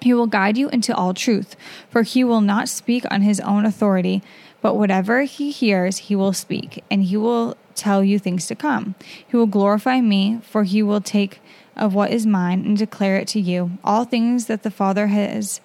he 0.00 0.12
will 0.12 0.26
guide 0.26 0.58
you 0.58 0.68
into 0.68 0.94
all 0.94 1.14
truth, 1.14 1.56
for 1.90 2.02
he 2.02 2.22
will 2.22 2.40
not 2.40 2.68
speak 2.68 3.04
on 3.10 3.22
his 3.22 3.40
own 3.40 3.64
authority, 3.64 4.22
but 4.60 4.76
whatever 4.76 5.22
he 5.22 5.50
hears, 5.50 5.98
he 5.98 6.16
will 6.16 6.32
speak, 6.32 6.84
and 6.90 7.04
he 7.04 7.16
will 7.16 7.56
tell 7.74 8.04
you 8.04 8.18
things 8.18 8.46
to 8.46 8.54
come. 8.54 8.94
He 9.26 9.36
will 9.36 9.46
glorify 9.46 10.00
me, 10.00 10.40
for 10.42 10.64
he 10.64 10.82
will 10.82 11.00
take 11.00 11.40
of 11.76 11.94
what 11.94 12.10
is 12.10 12.26
mine 12.26 12.64
and 12.64 12.76
declare 12.76 13.16
it 13.16 13.28
to 13.28 13.40
you. 13.40 13.78
All 13.84 14.04
things 14.04 14.46
that 14.46 14.62
the 14.62 14.70
Father 14.70 15.08
has 15.08 15.60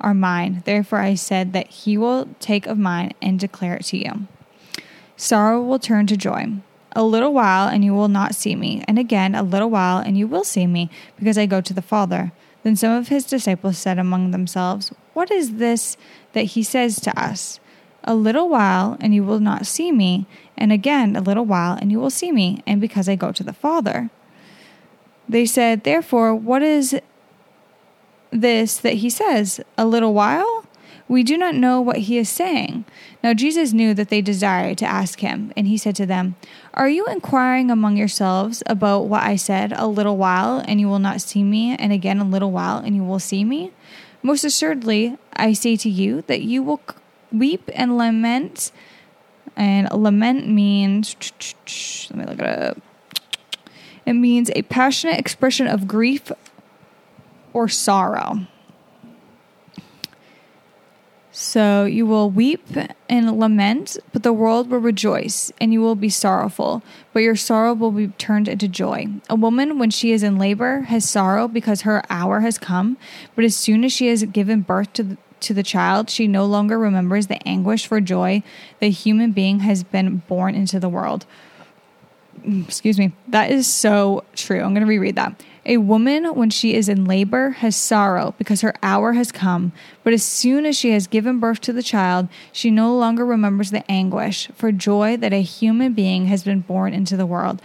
are 0.00 0.14
mine. 0.14 0.62
Therefore 0.64 0.98
I 0.98 1.14
said 1.14 1.52
that 1.52 1.68
he 1.68 1.96
will 1.96 2.28
take 2.40 2.66
of 2.66 2.78
mine 2.78 3.12
and 3.22 3.40
declare 3.40 3.76
it 3.76 3.84
to 3.86 3.96
you. 3.96 4.26
Sorrow 5.16 5.62
will 5.62 5.78
turn 5.78 6.06
to 6.08 6.16
joy. 6.16 6.52
A 6.92 7.02
little 7.02 7.32
while 7.32 7.68
and 7.68 7.84
you 7.84 7.94
will 7.94 8.08
not 8.08 8.34
see 8.34 8.54
me, 8.54 8.84
and 8.86 8.98
again 8.98 9.34
a 9.34 9.42
little 9.42 9.70
while 9.70 9.98
and 9.98 10.16
you 10.16 10.28
will 10.28 10.44
see 10.44 10.66
me, 10.66 10.90
because 11.18 11.36
I 11.36 11.46
go 11.46 11.60
to 11.60 11.74
the 11.74 11.82
Father. 11.82 12.32
Then 12.62 12.76
some 12.76 12.92
of 12.92 13.08
his 13.08 13.24
disciples 13.24 13.78
said 13.78 13.98
among 13.98 14.30
themselves, 14.30 14.92
What 15.12 15.30
is 15.30 15.56
this 15.56 15.96
that 16.32 16.42
he 16.42 16.62
says 16.62 17.00
to 17.00 17.20
us? 17.20 17.58
A 18.04 18.14
little 18.14 18.48
while 18.48 18.96
and 19.00 19.14
you 19.14 19.24
will 19.24 19.40
not 19.40 19.66
see 19.66 19.90
me, 19.90 20.26
and 20.56 20.72
again 20.72 21.16
a 21.16 21.20
little 21.20 21.44
while 21.44 21.76
and 21.80 21.90
you 21.90 21.98
will 21.98 22.10
see 22.10 22.30
me, 22.30 22.62
and 22.66 22.80
because 22.80 23.08
I 23.08 23.16
go 23.16 23.32
to 23.32 23.42
the 23.42 23.52
Father. 23.52 24.10
They 25.28 25.46
said, 25.46 25.84
Therefore, 25.84 26.34
what 26.34 26.62
is 26.62 26.98
this 28.30 28.76
that 28.78 28.94
he 28.94 29.10
says? 29.10 29.60
A 29.78 29.86
little 29.86 30.14
while? 30.14 30.64
We 31.06 31.22
do 31.22 31.36
not 31.36 31.54
know 31.54 31.80
what 31.80 31.98
he 31.98 32.16
is 32.16 32.30
saying. 32.30 32.86
Now 33.22 33.34
Jesus 33.34 33.74
knew 33.74 33.92
that 33.94 34.08
they 34.08 34.22
desired 34.22 34.78
to 34.78 34.86
ask 34.86 35.20
him, 35.20 35.52
and 35.54 35.66
he 35.66 35.76
said 35.76 35.94
to 35.96 36.06
them, 36.06 36.36
Are 36.72 36.88
you 36.88 37.04
inquiring 37.06 37.70
among 37.70 37.96
yourselves 37.96 38.62
about 38.66 39.06
what 39.06 39.22
I 39.22 39.36
said, 39.36 39.72
a 39.72 39.86
little 39.86 40.16
while, 40.16 40.64
and 40.66 40.80
you 40.80 40.88
will 40.88 40.98
not 40.98 41.20
see 41.20 41.42
me, 41.42 41.76
and 41.76 41.92
again 41.92 42.20
a 42.20 42.24
little 42.24 42.50
while, 42.50 42.78
and 42.78 42.96
you 42.96 43.04
will 43.04 43.18
see 43.18 43.44
me? 43.44 43.72
Most 44.22 44.44
assuredly, 44.44 45.18
I 45.34 45.52
say 45.52 45.76
to 45.76 45.90
you 45.90 46.22
that 46.22 46.40
you 46.40 46.62
will 46.62 46.80
weep 47.30 47.68
and 47.74 47.98
lament. 47.98 48.72
And 49.56 49.88
lament 49.92 50.48
means, 50.48 51.14
let 52.10 52.18
me 52.18 52.24
look 52.24 52.40
it 52.40 52.46
up 52.46 52.78
It 54.06 54.14
means 54.14 54.50
a 54.50 54.62
passionate 54.62 55.18
expression 55.18 55.66
of 55.66 55.88
grief 55.88 56.30
or 57.52 57.68
sorrow. 57.68 58.46
So 61.36 61.84
you 61.84 62.06
will 62.06 62.30
weep 62.30 62.64
and 63.08 63.40
lament, 63.40 63.96
but 64.12 64.22
the 64.22 64.32
world 64.32 64.70
will 64.70 64.78
rejoice, 64.78 65.50
and 65.60 65.72
you 65.72 65.80
will 65.80 65.96
be 65.96 66.08
sorrowful, 66.08 66.84
but 67.12 67.24
your 67.24 67.34
sorrow 67.34 67.74
will 67.74 67.90
be 67.90 68.06
turned 68.06 68.46
into 68.46 68.68
joy. 68.68 69.08
A 69.28 69.34
woman, 69.34 69.80
when 69.80 69.90
she 69.90 70.12
is 70.12 70.22
in 70.22 70.38
labor, 70.38 70.82
has 70.82 71.08
sorrow 71.08 71.48
because 71.48 71.80
her 71.80 72.04
hour 72.08 72.38
has 72.40 72.56
come, 72.56 72.98
but 73.34 73.44
as 73.44 73.56
soon 73.56 73.82
as 73.82 73.92
she 73.92 74.06
has 74.06 74.22
given 74.22 74.60
birth 74.60 74.92
to 74.92 75.02
the, 75.02 75.16
to 75.40 75.52
the 75.52 75.64
child, 75.64 76.08
she 76.08 76.28
no 76.28 76.46
longer 76.46 76.78
remembers 76.78 77.26
the 77.26 77.44
anguish 77.48 77.84
for 77.84 78.00
joy 78.00 78.44
the 78.78 78.90
human 78.90 79.32
being 79.32 79.58
has 79.58 79.82
been 79.82 80.18
born 80.28 80.54
into 80.54 80.78
the 80.78 80.88
world. 80.88 81.26
Mm, 82.46 82.66
excuse 82.66 82.98
me. 82.98 83.12
That 83.28 83.50
is 83.50 83.66
so 83.66 84.24
true. 84.34 84.60
I'm 84.60 84.74
going 84.74 84.82
to 84.82 84.86
reread 84.86 85.16
that. 85.16 85.42
A 85.66 85.78
woman, 85.78 86.26
when 86.34 86.50
she 86.50 86.74
is 86.74 86.90
in 86.90 87.06
labor, 87.06 87.50
has 87.50 87.74
sorrow 87.74 88.34
because 88.36 88.60
her 88.60 88.74
hour 88.82 89.14
has 89.14 89.32
come. 89.32 89.72
But 90.02 90.12
as 90.12 90.22
soon 90.22 90.66
as 90.66 90.76
she 90.76 90.90
has 90.90 91.06
given 91.06 91.40
birth 91.40 91.62
to 91.62 91.72
the 91.72 91.82
child, 91.82 92.28
she 92.52 92.70
no 92.70 92.94
longer 92.94 93.24
remembers 93.24 93.70
the 93.70 93.90
anguish 93.90 94.48
for 94.54 94.72
joy 94.72 95.16
that 95.16 95.32
a 95.32 95.40
human 95.40 95.94
being 95.94 96.26
has 96.26 96.44
been 96.44 96.60
born 96.60 96.92
into 96.92 97.16
the 97.16 97.24
world. 97.24 97.62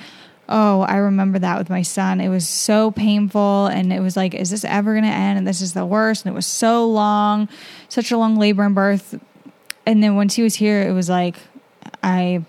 Oh, 0.47 0.81
I 0.81 0.95
remember 0.95 1.39
that 1.39 1.57
with 1.57 1.69
my 1.69 1.81
son. 1.81 2.21
It 2.21 2.29
was 2.29 2.47
so 2.47 2.91
painful. 2.91 3.67
And 3.67 3.91
it 3.91 3.99
was 3.99 4.15
like, 4.15 4.33
is 4.33 4.49
this 4.49 4.63
ever 4.63 4.93
going 4.93 5.03
to 5.03 5.09
end? 5.09 5.37
And 5.37 5.45
this 5.45 5.59
is 5.59 5.73
the 5.73 5.85
worst. 5.85 6.25
And 6.25 6.33
it 6.33 6.35
was 6.35 6.47
so 6.47 6.87
long, 6.87 7.49
such 7.89 8.11
a 8.11 8.17
long 8.17 8.37
labor 8.37 8.63
and 8.63 8.73
birth. 8.73 9.19
And 9.85 10.01
then 10.01 10.15
once 10.15 10.35
he 10.35 10.41
was 10.41 10.55
here, 10.55 10.87
it 10.87 10.93
was 10.93 11.09
like, 11.09 11.35
I 12.01 12.45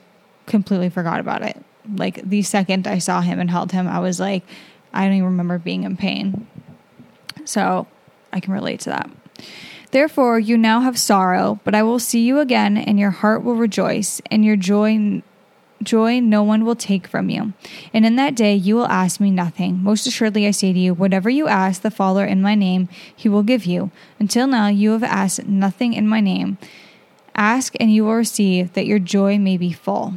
completely 0.47 0.90
forgot 0.90 1.19
about 1.19 1.43
it. 1.43 1.61
Like 1.96 2.22
the 2.22 2.42
second 2.42 2.87
I 2.87 2.98
saw 2.98 3.20
him 3.20 3.38
and 3.38 3.50
held 3.50 3.72
him, 3.72 3.88
I 3.88 3.98
was 3.98 4.20
like, 4.20 4.44
I 4.92 5.05
don't 5.05 5.14
even 5.14 5.24
remember 5.26 5.59
being 5.59 5.85
in 5.85 5.96
pain. 5.96 6.46
So 7.44 7.87
I 8.33 8.40
can 8.40 8.53
relate 8.53 8.81
to 8.81 8.90
that. 8.90 9.11
Therefore, 9.90 10.38
you 10.38 10.57
now 10.57 10.81
have 10.81 10.98
sorrow, 10.98 11.59
but 11.64 11.74
I 11.74 11.83
will 11.83 11.98
see 11.98 12.20
you 12.20 12.38
again, 12.38 12.76
and 12.76 12.98
your 12.98 13.11
heart 13.11 13.42
will 13.42 13.57
rejoice, 13.57 14.20
and 14.31 14.44
your 14.44 14.57
joy 14.57 15.22
joy 15.83 16.20
no 16.20 16.42
one 16.42 16.64
will 16.64 16.76
take 16.76 17.07
from 17.07 17.31
you. 17.31 17.55
And 17.94 18.05
in 18.05 18.16
that 18.16 18.35
day 18.35 18.55
you 18.55 18.76
will 18.76 18.87
ask 18.87 19.18
me 19.18 19.31
nothing. 19.31 19.83
Most 19.83 20.07
assuredly 20.07 20.46
I 20.46 20.50
say 20.50 20.74
to 20.74 20.79
you, 20.79 20.92
whatever 20.92 21.31
you 21.31 21.48
ask 21.48 21.81
the 21.81 21.90
Father 21.90 22.24
in 22.24 22.42
my 22.42 22.55
name, 22.55 22.88
he 23.16 23.31
will 23.31 23.42
give 23.42 23.64
you. 23.64 23.90
Until 24.18 24.46
now 24.46 24.68
you 24.68 24.92
have 24.92 25.03
asked 25.03 25.46
nothing 25.46 25.94
in 25.94 26.07
my 26.07 26.20
name. 26.20 26.59
Ask 27.35 27.74
and 27.81 27.92
you 27.92 28.05
will 28.05 28.16
receive, 28.16 28.74
that 28.74 28.87
your 28.87 28.98
joy 28.98 29.38
may 29.38 29.57
be 29.57 29.72
full. 29.72 30.14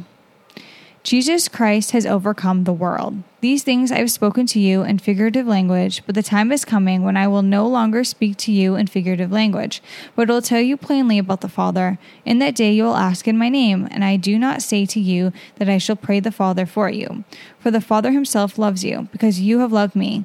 Jesus 1.04 1.48
Christ 1.48 1.90
has 1.90 2.06
overcome 2.06 2.64
the 2.64 2.72
world. 2.72 3.22
These 3.42 3.62
things 3.62 3.92
I 3.92 3.98
have 3.98 4.10
spoken 4.10 4.46
to 4.46 4.58
you 4.58 4.84
in 4.84 4.98
figurative 4.98 5.46
language, 5.46 6.02
but 6.06 6.14
the 6.14 6.22
time 6.22 6.50
is 6.50 6.64
coming 6.64 7.02
when 7.04 7.14
I 7.14 7.28
will 7.28 7.42
no 7.42 7.68
longer 7.68 8.04
speak 8.04 8.38
to 8.38 8.52
you 8.52 8.74
in 8.74 8.86
figurative 8.86 9.30
language, 9.30 9.82
but 10.16 10.28
will 10.28 10.40
tell 10.40 10.62
you 10.62 10.78
plainly 10.78 11.18
about 11.18 11.42
the 11.42 11.48
Father. 11.50 11.98
In 12.24 12.38
that 12.38 12.54
day 12.54 12.72
you 12.72 12.84
will 12.84 12.96
ask 12.96 13.28
in 13.28 13.36
my 13.36 13.50
name, 13.50 13.86
and 13.90 14.02
I 14.02 14.16
do 14.16 14.38
not 14.38 14.62
say 14.62 14.86
to 14.86 14.98
you 14.98 15.30
that 15.56 15.68
I 15.68 15.76
shall 15.76 15.94
pray 15.94 16.20
the 16.20 16.32
Father 16.32 16.64
for 16.64 16.88
you. 16.88 17.24
For 17.58 17.70
the 17.70 17.82
Father 17.82 18.12
himself 18.12 18.56
loves 18.56 18.82
you, 18.82 19.08
because 19.12 19.40
you 19.40 19.58
have 19.58 19.72
loved 19.72 19.94
me, 19.94 20.24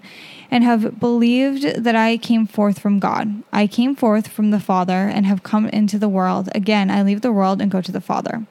and 0.50 0.64
have 0.64 0.98
believed 0.98 1.84
that 1.84 1.96
I 1.98 2.16
came 2.16 2.48
forth 2.48 2.80
from 2.80 3.00
God. 3.00 3.44
I 3.52 3.68
came 3.68 3.98
forth 3.98 4.30
from 4.30 4.52
the 4.52 4.62
Father, 4.62 5.10
and 5.10 5.26
have 5.26 5.44
come 5.44 5.68
into 5.68 6.00
the 6.00 6.08
world. 6.08 6.48
Again, 6.56 6.90
I 6.90 7.04
leave 7.04 7.20
the 7.20 7.34
world 7.34 7.62
and 7.62 7.70
go 7.70 7.82
to 7.82 7.92
the 7.92 8.00
Father. 8.00 8.46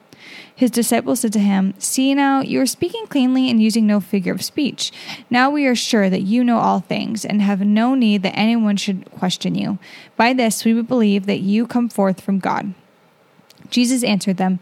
His 0.55 0.71
disciples 0.71 1.21
said 1.21 1.33
to 1.33 1.39
him, 1.39 1.73
See 1.79 2.13
now, 2.13 2.41
you 2.41 2.61
are 2.61 2.65
speaking 2.65 3.07
plainly 3.07 3.49
and 3.49 3.61
using 3.61 3.87
no 3.87 3.99
figure 3.99 4.33
of 4.33 4.43
speech. 4.43 4.91
Now 5.29 5.49
we 5.49 5.65
are 5.65 5.75
sure 5.75 6.09
that 6.09 6.21
you 6.21 6.43
know 6.43 6.57
all 6.57 6.79
things 6.79 7.25
and 7.25 7.41
have 7.41 7.61
no 7.61 7.95
need 7.95 8.23
that 8.23 8.37
anyone 8.37 8.77
should 8.77 9.09
question 9.11 9.55
you. 9.55 9.79
By 10.17 10.33
this 10.33 10.65
we 10.65 10.73
would 10.73 10.87
believe 10.87 11.25
that 11.25 11.39
you 11.39 11.65
come 11.65 11.89
forth 11.89 12.21
from 12.21 12.39
God. 12.39 12.73
Jesus 13.69 14.03
answered 14.03 14.37
them, 14.37 14.59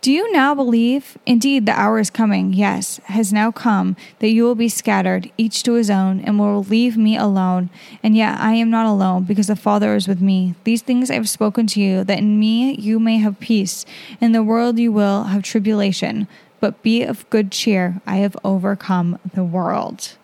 do 0.00 0.10
you 0.10 0.32
now 0.32 0.54
believe? 0.54 1.18
Indeed, 1.26 1.66
the 1.66 1.78
hour 1.78 1.98
is 1.98 2.10
coming, 2.10 2.54
yes, 2.54 2.98
has 3.04 3.32
now 3.32 3.50
come, 3.50 3.96
that 4.20 4.30
you 4.30 4.44
will 4.44 4.54
be 4.54 4.68
scattered, 4.68 5.30
each 5.36 5.62
to 5.64 5.74
his 5.74 5.90
own, 5.90 6.20
and 6.20 6.38
will 6.38 6.62
leave 6.62 6.96
me 6.96 7.16
alone. 7.16 7.68
And 8.02 8.16
yet 8.16 8.40
I 8.40 8.54
am 8.54 8.70
not 8.70 8.86
alone, 8.86 9.24
because 9.24 9.48
the 9.48 9.56
Father 9.56 9.94
is 9.94 10.08
with 10.08 10.20
me. 10.20 10.54
These 10.64 10.82
things 10.82 11.10
I 11.10 11.14
have 11.14 11.28
spoken 11.28 11.66
to 11.68 11.80
you, 11.80 12.02
that 12.04 12.18
in 12.18 12.40
me 12.40 12.74
you 12.76 12.98
may 12.98 13.18
have 13.18 13.40
peace. 13.40 13.84
In 14.20 14.32
the 14.32 14.42
world 14.42 14.78
you 14.78 14.90
will 14.90 15.24
have 15.24 15.42
tribulation, 15.42 16.28
but 16.60 16.82
be 16.82 17.02
of 17.02 17.28
good 17.28 17.52
cheer. 17.52 18.00
I 18.06 18.16
have 18.16 18.36
overcome 18.42 19.18
the 19.34 19.44
world. 19.44 20.16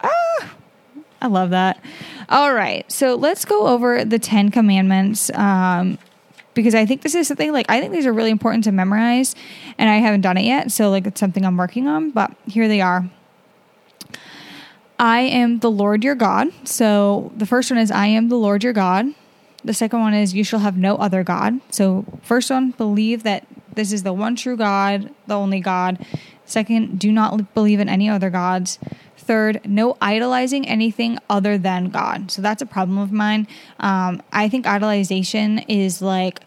Ah! 0.00 0.54
I 1.20 1.26
love 1.26 1.50
that. 1.50 1.82
All 2.28 2.52
right, 2.52 2.90
so 2.92 3.14
let's 3.14 3.44
go 3.44 3.66
over 3.66 4.04
the 4.04 4.18
Ten 4.18 4.50
Commandments. 4.50 5.30
Um, 5.34 5.98
because 6.54 6.74
I 6.74 6.86
think 6.86 7.02
this 7.02 7.14
is 7.14 7.28
something 7.28 7.52
like 7.52 7.66
I 7.68 7.80
think 7.80 7.92
these 7.92 8.06
are 8.06 8.12
really 8.12 8.30
important 8.30 8.64
to 8.64 8.72
memorize 8.72 9.34
and 9.78 9.90
I 9.90 9.96
haven't 9.96 10.22
done 10.22 10.36
it 10.36 10.44
yet. 10.44 10.72
So 10.72 10.90
like 10.90 11.06
it's 11.06 11.20
something 11.20 11.44
I'm 11.44 11.56
working 11.56 11.86
on, 11.86 12.10
but 12.10 12.32
here 12.46 12.68
they 12.68 12.80
are. 12.80 13.08
I 14.98 15.20
am 15.20 15.58
the 15.58 15.70
Lord 15.70 16.04
your 16.04 16.14
God. 16.14 16.48
So 16.64 17.32
the 17.36 17.46
first 17.46 17.70
one 17.70 17.78
is 17.78 17.90
I 17.90 18.06
am 18.06 18.28
the 18.28 18.36
Lord 18.36 18.62
your 18.62 18.72
God. 18.72 19.06
The 19.64 19.74
second 19.74 20.00
one 20.00 20.14
is 20.14 20.34
you 20.34 20.44
shall 20.44 20.60
have 20.60 20.76
no 20.76 20.96
other 20.96 21.24
God. 21.24 21.60
So 21.70 22.04
first 22.22 22.50
one, 22.50 22.72
believe 22.72 23.22
that 23.22 23.46
this 23.74 23.92
is 23.92 24.02
the 24.02 24.12
one 24.12 24.36
true 24.36 24.56
God, 24.56 25.10
the 25.26 25.34
only 25.34 25.60
God. 25.60 26.04
Second, 26.44 26.98
do 26.98 27.10
not 27.10 27.54
believe 27.54 27.80
in 27.80 27.88
any 27.88 28.08
other 28.08 28.30
gods. 28.30 28.78
Third, 29.16 29.62
no 29.64 29.96
idolizing 30.00 30.68
anything 30.68 31.18
other 31.30 31.56
than 31.56 31.88
God. 31.88 32.30
So 32.30 32.42
that's 32.42 32.60
a 32.60 32.66
problem 32.66 32.98
of 32.98 33.10
mine. 33.10 33.48
Um, 33.80 34.22
I 34.30 34.48
think 34.50 34.66
idolization 34.66 35.64
is 35.66 36.02
like, 36.02 36.40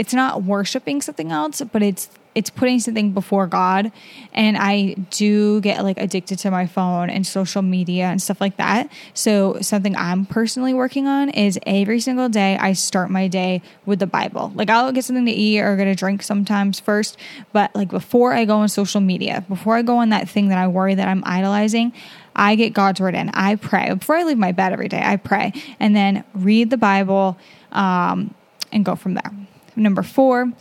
it's 0.00 0.14
not 0.14 0.44
worshiping 0.44 1.02
something 1.02 1.30
else, 1.30 1.60
but 1.60 1.82
it's 1.82 2.08
it's 2.34 2.48
putting 2.48 2.80
something 2.80 3.12
before 3.12 3.46
God. 3.46 3.92
And 4.32 4.56
I 4.56 4.94
do 5.10 5.60
get 5.60 5.84
like 5.84 5.98
addicted 5.98 6.38
to 6.38 6.50
my 6.50 6.66
phone 6.66 7.10
and 7.10 7.26
social 7.26 7.60
media 7.60 8.04
and 8.04 8.22
stuff 8.22 8.40
like 8.40 8.56
that. 8.56 8.90
So 9.12 9.58
something 9.60 9.94
I'm 9.96 10.24
personally 10.24 10.72
working 10.72 11.06
on 11.06 11.28
is 11.28 11.58
every 11.66 12.00
single 12.00 12.30
day 12.30 12.56
I 12.56 12.72
start 12.72 13.10
my 13.10 13.28
day 13.28 13.60
with 13.84 13.98
the 13.98 14.06
Bible. 14.06 14.52
Like 14.54 14.70
I'll 14.70 14.90
get 14.90 15.04
something 15.04 15.26
to 15.26 15.32
eat 15.32 15.60
or 15.60 15.76
get 15.76 15.86
a 15.86 15.94
drink 15.94 16.22
sometimes 16.22 16.80
first, 16.80 17.18
but 17.52 17.74
like 17.74 17.88
before 17.88 18.32
I 18.32 18.46
go 18.46 18.56
on 18.56 18.70
social 18.70 19.02
media, 19.02 19.44
before 19.50 19.76
I 19.76 19.82
go 19.82 19.98
on 19.98 20.08
that 20.10 20.30
thing 20.30 20.48
that 20.48 20.56
I 20.56 20.66
worry 20.68 20.94
that 20.94 21.08
I'm 21.08 21.22
idolizing, 21.26 21.92
I 22.34 22.54
get 22.54 22.72
God's 22.72 23.00
word 23.00 23.16
in. 23.16 23.28
I 23.34 23.56
pray 23.56 23.92
before 23.92 24.16
I 24.16 24.22
leave 24.22 24.38
my 24.38 24.52
bed 24.52 24.72
every 24.72 24.88
day. 24.88 25.02
I 25.04 25.16
pray 25.16 25.52
and 25.78 25.94
then 25.94 26.24
read 26.32 26.70
the 26.70 26.78
Bible 26.78 27.36
um, 27.70 28.34
and 28.72 28.82
go 28.82 28.94
from 28.96 29.12
there. 29.12 29.30
Number 29.76 30.02
four, 30.02 30.52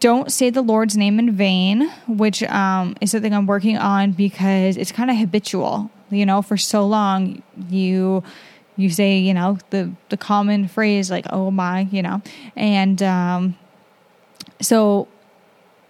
don't 0.00 0.32
say 0.32 0.50
the 0.50 0.62
Lord's 0.62 0.96
name 0.96 1.18
in 1.18 1.32
vain, 1.32 1.90
which 2.08 2.42
um, 2.44 2.96
is 3.00 3.10
something 3.10 3.32
I'm 3.32 3.46
working 3.46 3.76
on 3.76 4.12
because 4.12 4.76
it's 4.76 4.92
kind 4.92 5.10
of 5.10 5.16
habitual. 5.16 5.90
You 6.10 6.24
know, 6.24 6.42
for 6.42 6.56
so 6.56 6.86
long 6.86 7.42
you 7.68 8.22
you 8.76 8.90
say 8.90 9.18
you 9.18 9.34
know 9.34 9.58
the 9.70 9.90
the 10.08 10.16
common 10.16 10.68
phrase 10.68 11.10
like 11.10 11.26
"oh 11.30 11.50
my," 11.50 11.82
you 11.90 12.02
know, 12.02 12.22
and 12.54 13.02
um, 13.02 13.56
so 14.60 15.08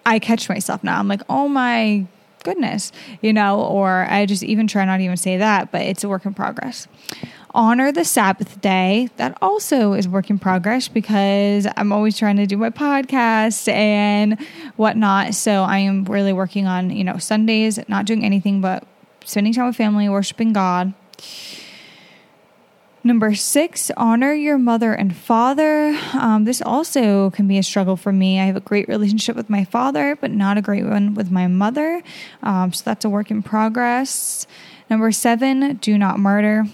I 0.05 0.19
catch 0.19 0.49
myself 0.49 0.83
now. 0.83 0.99
I'm 0.99 1.09
like, 1.09 1.23
"Oh 1.29 1.49
my 1.49 2.07
goodness," 2.45 2.93
you 3.21 3.33
know, 3.33 3.61
or 3.61 4.07
I 4.09 4.25
just 4.25 4.43
even 4.43 4.67
try 4.67 4.85
not 4.85 5.01
even 5.01 5.17
say 5.17 5.37
that, 5.37 5.71
but 5.71 5.83
it's 5.83 6.03
a 6.03 6.09
work 6.09 6.25
in 6.25 6.33
progress 6.33 6.89
honor 7.57 7.91
the 7.91 8.05
Sabbath 8.05 8.61
day. 8.61 9.09
That 9.17 9.37
also 9.43 9.95
is 9.95 10.07
work 10.07 10.31
in 10.31 10.39
progress 10.39 10.87
because 10.87 11.67
I'm 11.77 11.91
always 11.91 12.17
trying 12.17 12.37
to 12.37 12.47
do 12.47 12.57
my 12.57 12.71
podcast 12.71 13.67
and 13.73 14.39
whatnot. 14.77 15.35
So 15.35 15.65
I 15.65 15.79
am 15.79 16.05
really 16.05 16.33
working 16.33 16.67
on, 16.67 16.91
you 16.91 17.03
know, 17.03 17.17
Sundays, 17.17 17.81
not 17.89 18.05
doing 18.05 18.25
anything 18.25 18.61
but 18.61 18.85
spending 19.25 19.55
time 19.55 19.67
with 19.67 19.77
family, 19.77 20.09
worshiping 20.09 20.53
God. 20.53 20.93
Number 23.03 23.37
six, 23.37 23.93
honor 23.97 24.33
your 24.33 24.59
mother 24.59 24.93
and 24.93 25.17
father. 25.17 25.97
Um, 26.13 26.45
this 26.45 26.61
also 26.61 27.31
can 27.31 27.47
be 27.47 27.57
a 27.57 27.63
struggle 27.63 27.97
for 27.97 28.13
me. 28.13 28.41
I 28.41 28.47
have 28.47 28.57
a 28.57 28.61
great 28.61 28.89
relationship 28.89 29.37
with 29.37 29.49
my 29.49 29.65
father, 29.65 30.17
but 30.17 30.33
not 30.33 30.59
a 30.59 30.61
great 30.61 30.85
one 30.85 31.15
with 31.15 31.31
my 31.31 31.47
mother. 31.47 32.03
Um, 32.43 32.73
so 32.73 32.83
that's 32.85 33.05
a 33.05 33.09
work 33.09 33.31
in 33.31 33.45
progress. 33.45 34.49
Number 34.89 35.11
seven, 35.11 35.77
do 35.77 35.99
not 35.99 36.19
murder. 36.19 36.65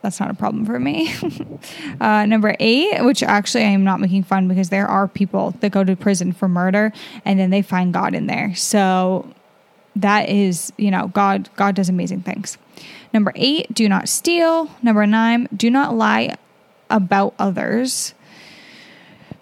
That's 0.00 0.18
not 0.18 0.30
a 0.30 0.34
problem 0.34 0.64
for 0.64 0.80
me. 0.80 1.14
uh, 2.00 2.24
number 2.26 2.56
eight, 2.58 3.04
which 3.04 3.22
actually 3.22 3.64
I 3.64 3.68
am 3.68 3.84
not 3.84 4.00
making 4.00 4.22
fun 4.24 4.48
because 4.48 4.70
there 4.70 4.86
are 4.86 5.06
people 5.06 5.50
that 5.60 5.70
go 5.70 5.84
to 5.84 5.94
prison 5.94 6.32
for 6.32 6.48
murder 6.48 6.92
and 7.24 7.38
then 7.38 7.50
they 7.50 7.62
find 7.62 7.92
God 7.92 8.14
in 8.14 8.26
there. 8.26 8.54
So 8.54 9.32
that 9.96 10.28
is, 10.28 10.72
you 10.78 10.90
know, 10.90 11.08
God. 11.08 11.50
God 11.56 11.74
does 11.74 11.88
amazing 11.88 12.22
things. 12.22 12.56
Number 13.12 13.32
eight, 13.36 13.72
do 13.74 13.88
not 13.88 14.08
steal. 14.08 14.70
Number 14.82 15.06
nine, 15.06 15.48
do 15.54 15.70
not 15.70 15.94
lie 15.94 16.36
about 16.88 17.34
others. 17.38 18.14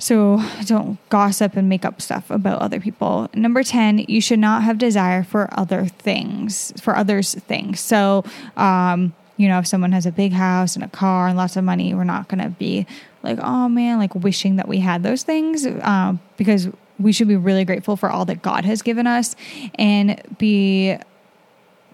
So 0.00 0.42
don't 0.64 0.98
gossip 1.10 1.56
and 1.56 1.68
make 1.68 1.84
up 1.84 2.00
stuff 2.00 2.30
about 2.30 2.60
other 2.60 2.80
people. 2.80 3.28
Number 3.34 3.62
10, 3.62 4.06
you 4.08 4.20
should 4.20 4.38
not 4.38 4.62
have 4.62 4.78
desire 4.78 5.22
for 5.22 5.48
other 5.52 5.86
things, 5.86 6.72
for 6.80 6.96
others' 6.96 7.34
things. 7.34 7.80
So, 7.80 8.24
um, 8.56 9.14
you 9.36 9.48
know, 9.48 9.58
if 9.58 9.66
someone 9.66 9.92
has 9.92 10.06
a 10.06 10.12
big 10.12 10.32
house 10.32 10.74
and 10.74 10.84
a 10.84 10.88
car 10.88 11.28
and 11.28 11.36
lots 11.36 11.56
of 11.56 11.64
money, 11.64 11.94
we're 11.94 12.04
not 12.04 12.28
going 12.28 12.42
to 12.42 12.50
be 12.50 12.86
like, 13.22 13.38
oh 13.40 13.68
man, 13.68 13.98
like 13.98 14.14
wishing 14.14 14.56
that 14.56 14.68
we 14.68 14.78
had 14.78 15.02
those 15.02 15.22
things 15.22 15.66
um, 15.82 16.20
because 16.36 16.68
we 16.98 17.12
should 17.12 17.28
be 17.28 17.36
really 17.36 17.64
grateful 17.64 17.96
for 17.96 18.10
all 18.10 18.24
that 18.26 18.42
God 18.42 18.64
has 18.64 18.82
given 18.82 19.06
us 19.06 19.34
and 19.76 20.20
be 20.38 20.96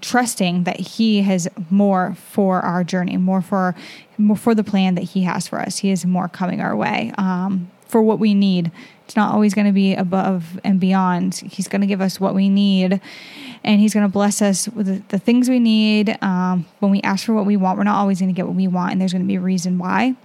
trusting 0.01 0.65
that 0.65 0.79
he 0.79 1.23
has 1.23 1.49
more 1.71 2.15
for 2.15 2.61
our 2.61 2.85
journey 2.85 3.17
more 3.17 3.41
for 3.41 3.75
more 4.19 4.37
for 4.37 4.55
the 4.55 4.63
plan 4.63 4.95
that 4.95 5.03
he 5.05 5.23
has 5.23 5.49
for 5.49 5.59
us 5.59 5.79
he 5.79 5.89
has 5.89 6.05
more 6.05 6.29
coming 6.29 6.61
our 6.61 6.77
way 6.77 7.11
um, 7.17 7.71
for 7.87 8.03
what 8.03 8.19
we 8.19 8.35
need. 8.35 8.71
It's 9.05 9.17
not 9.17 9.33
always 9.33 9.55
going 9.55 9.67
to 9.67 9.73
be 9.73 9.95
above 9.95 10.59
and 10.65 10.81
beyond. 10.81 11.37
He's 11.37 11.69
going 11.69 11.81
to 11.81 11.87
give 11.87 12.01
us 12.01 12.19
what 12.19 12.35
we 12.35 12.49
need, 12.49 13.01
and 13.63 13.81
He's 13.81 13.95
going 13.95 14.05
to 14.05 14.13
bless 14.13 14.43
us 14.43 14.69
with 14.69 15.09
the, 15.09 15.19
things 15.19 15.49
we 15.49 15.61
need. 15.61 16.19
Um, 16.23 16.67
when 16.81 16.91
we 16.91 17.01
ask 17.03 17.25
for 17.25 17.33
what 17.33 17.47
we 17.47 17.57
want, 17.57 17.79
we're 17.79 17.85
not 17.85 17.97
always 17.97 18.19
going 18.19 18.31
to 18.31 18.37
get 18.37 18.47
what 18.47 18.57
we 18.57 18.67
want, 18.67 18.93
and 18.93 19.01
there's 19.01 19.13
going 19.13 19.23
to 19.23 19.29
be 19.29 19.37
a 19.37 19.41
reason 19.41 19.79
why. 19.79 20.17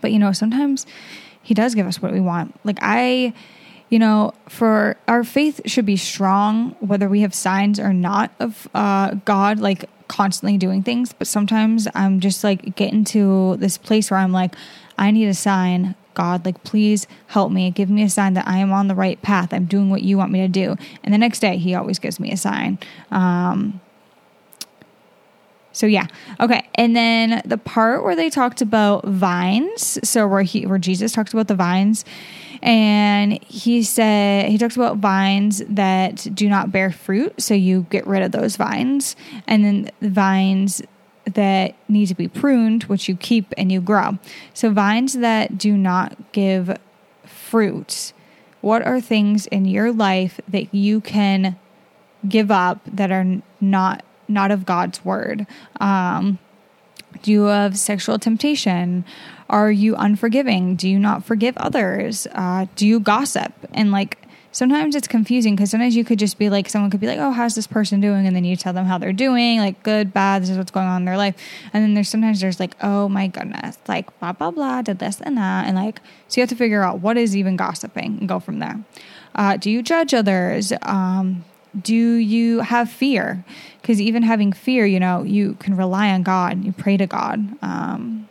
But 0.00 0.10
you 0.10 0.18
know, 0.18 0.32
sometimes 0.32 0.84
He 1.42 1.54
does 1.54 1.76
give 1.76 1.86
us 1.86 2.02
what 2.02 2.12
we 2.12 2.20
want. 2.20 2.58
Like 2.64 2.78
I, 2.82 3.32
you 3.88 4.00
know, 4.00 4.34
for 4.48 4.96
our 5.06 5.22
faith 5.22 5.60
should 5.66 5.86
be 5.86 5.96
strong, 5.96 6.74
whether 6.80 7.08
we 7.08 7.20
have 7.20 7.34
signs 7.34 7.78
or 7.78 7.92
not 7.92 8.32
of 8.40 8.68
uh, 8.74 9.14
God, 9.24 9.60
like 9.60 9.88
constantly 10.08 10.58
doing 10.58 10.82
things. 10.82 11.12
But 11.12 11.28
sometimes 11.28 11.86
I'm 11.94 12.18
just 12.18 12.42
like 12.42 12.74
getting 12.74 13.04
to 13.04 13.56
this 13.58 13.78
place 13.78 14.10
where 14.10 14.18
I'm 14.18 14.32
like, 14.32 14.56
I 14.98 15.12
need 15.12 15.28
a 15.28 15.34
sign 15.34 15.94
God, 16.16 16.44
like, 16.44 16.64
please 16.64 17.06
help 17.28 17.52
me. 17.52 17.70
Give 17.70 17.88
me 17.88 18.02
a 18.02 18.10
sign 18.10 18.34
that 18.34 18.48
I 18.48 18.58
am 18.58 18.72
on 18.72 18.88
the 18.88 18.96
right 18.96 19.20
path. 19.22 19.54
I'm 19.54 19.66
doing 19.66 19.90
what 19.90 20.02
you 20.02 20.18
want 20.18 20.32
me 20.32 20.40
to 20.40 20.48
do. 20.48 20.74
And 21.04 21.14
the 21.14 21.18
next 21.18 21.38
day, 21.38 21.58
He 21.58 21.74
always 21.74 22.00
gives 22.00 22.18
me 22.18 22.32
a 22.32 22.36
sign. 22.36 22.78
Um, 23.12 23.80
so 25.76 25.86
yeah, 25.86 26.06
okay. 26.40 26.66
And 26.74 26.96
then 26.96 27.42
the 27.44 27.58
part 27.58 28.02
where 28.02 28.16
they 28.16 28.30
talked 28.30 28.62
about 28.62 29.04
vines, 29.04 29.98
so 30.08 30.26
where 30.26 30.40
he 30.40 30.66
where 30.66 30.78
Jesus 30.78 31.12
talks 31.12 31.34
about 31.34 31.48
the 31.48 31.54
vines, 31.54 32.02
and 32.62 33.44
he 33.44 33.82
said 33.82 34.48
he 34.48 34.56
talks 34.56 34.76
about 34.76 34.96
vines 34.96 35.62
that 35.68 36.34
do 36.34 36.48
not 36.48 36.72
bear 36.72 36.90
fruit, 36.90 37.42
so 37.42 37.52
you 37.52 37.86
get 37.90 38.06
rid 38.06 38.22
of 38.22 38.32
those 38.32 38.56
vines, 38.56 39.16
and 39.46 39.66
then 39.66 39.90
the 40.00 40.08
vines 40.08 40.80
that 41.26 41.74
need 41.88 42.06
to 42.06 42.14
be 42.14 42.28
pruned, 42.28 42.84
which 42.84 43.08
you 43.08 43.16
keep 43.16 43.52
and 43.56 43.70
you 43.70 43.80
grow. 43.80 44.18
So, 44.54 44.70
vines 44.70 45.14
that 45.14 45.58
do 45.58 45.76
not 45.76 46.32
give 46.32 46.76
fruit, 47.24 48.12
what 48.60 48.82
are 48.82 49.00
things 49.00 49.46
in 49.46 49.64
your 49.64 49.92
life 49.92 50.40
that 50.48 50.74
you 50.74 51.00
can 51.00 51.58
give 52.28 52.50
up 52.50 52.80
that 52.86 53.10
are 53.10 53.40
not 53.60 54.04
not 54.28 54.50
of 54.50 54.64
God's 54.64 55.04
word? 55.04 55.46
Um, 55.80 56.38
do 57.22 57.30
you 57.32 57.44
have 57.44 57.78
sexual 57.78 58.18
temptation? 58.18 59.04
Are 59.48 59.70
you 59.70 59.94
unforgiving? 59.96 60.76
Do 60.76 60.88
you 60.88 60.98
not 60.98 61.24
forgive 61.24 61.56
others? 61.56 62.26
Uh, 62.32 62.66
do 62.74 62.86
you 62.86 63.00
gossip? 63.00 63.52
And 63.72 63.92
like 63.92 64.25
sometimes 64.56 64.96
it's 64.96 65.06
confusing 65.06 65.54
because 65.54 65.70
sometimes 65.70 65.94
you 65.94 66.02
could 66.02 66.18
just 66.18 66.38
be 66.38 66.48
like, 66.48 66.66
someone 66.66 66.90
could 66.90 66.98
be 66.98 67.06
like, 67.06 67.18
oh, 67.18 67.30
how's 67.30 67.54
this 67.54 67.66
person 67.66 68.00
doing? 68.00 68.26
And 68.26 68.34
then 68.34 68.42
you 68.42 68.56
tell 68.56 68.72
them 68.72 68.86
how 68.86 68.96
they're 68.96 69.12
doing, 69.12 69.58
like 69.58 69.82
good, 69.82 70.14
bad, 70.14 70.40
this 70.40 70.48
is 70.48 70.56
what's 70.56 70.70
going 70.70 70.86
on 70.86 71.02
in 71.02 71.04
their 71.04 71.18
life. 71.18 71.36
And 71.74 71.84
then 71.84 71.92
there's 71.92 72.08
sometimes 72.08 72.40
there's 72.40 72.58
like, 72.58 72.74
oh 72.82 73.06
my 73.06 73.26
goodness, 73.26 73.76
like 73.86 74.18
blah, 74.18 74.32
blah, 74.32 74.50
blah, 74.50 74.80
did 74.80 74.98
this 74.98 75.20
and 75.20 75.36
that. 75.36 75.66
And 75.66 75.76
like, 75.76 76.00
so 76.28 76.40
you 76.40 76.42
have 76.42 76.48
to 76.48 76.56
figure 76.56 76.82
out 76.82 77.00
what 77.00 77.18
is 77.18 77.36
even 77.36 77.56
gossiping 77.56 78.16
and 78.18 78.26
go 78.26 78.40
from 78.40 78.58
there. 78.60 78.82
Uh, 79.34 79.58
do 79.58 79.70
you 79.70 79.82
judge 79.82 80.14
others? 80.14 80.72
Um, 80.80 81.44
do 81.78 81.94
you 81.94 82.60
have 82.60 82.90
fear? 82.90 83.44
Because 83.82 84.00
even 84.00 84.22
having 84.22 84.54
fear, 84.54 84.86
you 84.86 84.98
know, 84.98 85.22
you 85.22 85.56
can 85.60 85.76
rely 85.76 86.08
on 86.08 86.22
God, 86.22 86.64
you 86.64 86.72
pray 86.72 86.96
to 86.96 87.06
God. 87.06 87.58
Um, 87.60 88.26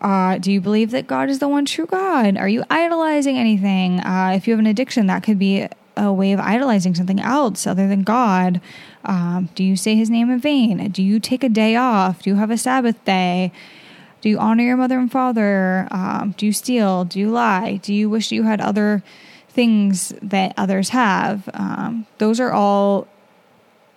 uh, 0.00 0.38
do 0.38 0.52
you 0.52 0.60
believe 0.60 0.90
that 0.92 1.06
God 1.06 1.28
is 1.28 1.38
the 1.38 1.48
one 1.48 1.64
true 1.64 1.86
God? 1.86 2.36
Are 2.36 2.48
you 2.48 2.64
idolizing 2.70 3.36
anything? 3.36 4.00
Uh, 4.00 4.32
if 4.34 4.46
you 4.46 4.52
have 4.52 4.60
an 4.60 4.66
addiction, 4.66 5.06
that 5.06 5.22
could 5.22 5.38
be 5.38 5.66
a 5.96 6.12
way 6.12 6.32
of 6.32 6.40
idolizing 6.40 6.94
something 6.94 7.20
else 7.20 7.66
other 7.66 7.88
than 7.88 8.02
God. 8.02 8.60
Um, 9.04 9.48
do 9.54 9.64
you 9.64 9.76
say 9.76 9.96
his 9.96 10.08
name 10.08 10.30
in 10.30 10.38
vain? 10.38 10.90
Do 10.90 11.02
you 11.02 11.18
take 11.18 11.42
a 11.42 11.48
day 11.48 11.74
off? 11.74 12.22
Do 12.22 12.30
you 12.30 12.36
have 12.36 12.50
a 12.50 12.58
Sabbath 12.58 13.04
day? 13.04 13.52
Do 14.20 14.28
you 14.28 14.38
honor 14.38 14.62
your 14.62 14.76
mother 14.76 14.98
and 14.98 15.10
father? 15.10 15.88
Um, 15.90 16.34
do 16.36 16.46
you 16.46 16.52
steal? 16.52 17.04
Do 17.04 17.18
you 17.18 17.30
lie? 17.30 17.76
Do 17.82 17.92
you 17.92 18.08
wish 18.08 18.30
you 18.32 18.44
had 18.44 18.60
other 18.60 19.02
things 19.48 20.12
that 20.22 20.54
others 20.56 20.90
have? 20.90 21.48
Um, 21.54 22.06
those 22.18 22.38
are 22.38 22.52
all 22.52 23.08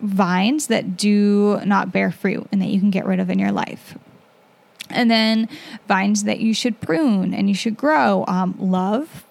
vines 0.00 0.66
that 0.66 0.96
do 0.96 1.60
not 1.64 1.92
bear 1.92 2.10
fruit 2.10 2.46
and 2.50 2.60
that 2.60 2.68
you 2.68 2.80
can 2.80 2.90
get 2.90 3.06
rid 3.06 3.20
of 3.20 3.30
in 3.30 3.38
your 3.38 3.52
life. 3.52 3.96
And 4.92 5.10
then 5.10 5.48
vines 5.88 6.24
that 6.24 6.40
you 6.40 6.54
should 6.54 6.80
prune 6.80 7.34
and 7.34 7.48
you 7.48 7.54
should 7.54 7.76
grow 7.76 8.24
um, 8.28 8.54
love, 8.58 9.24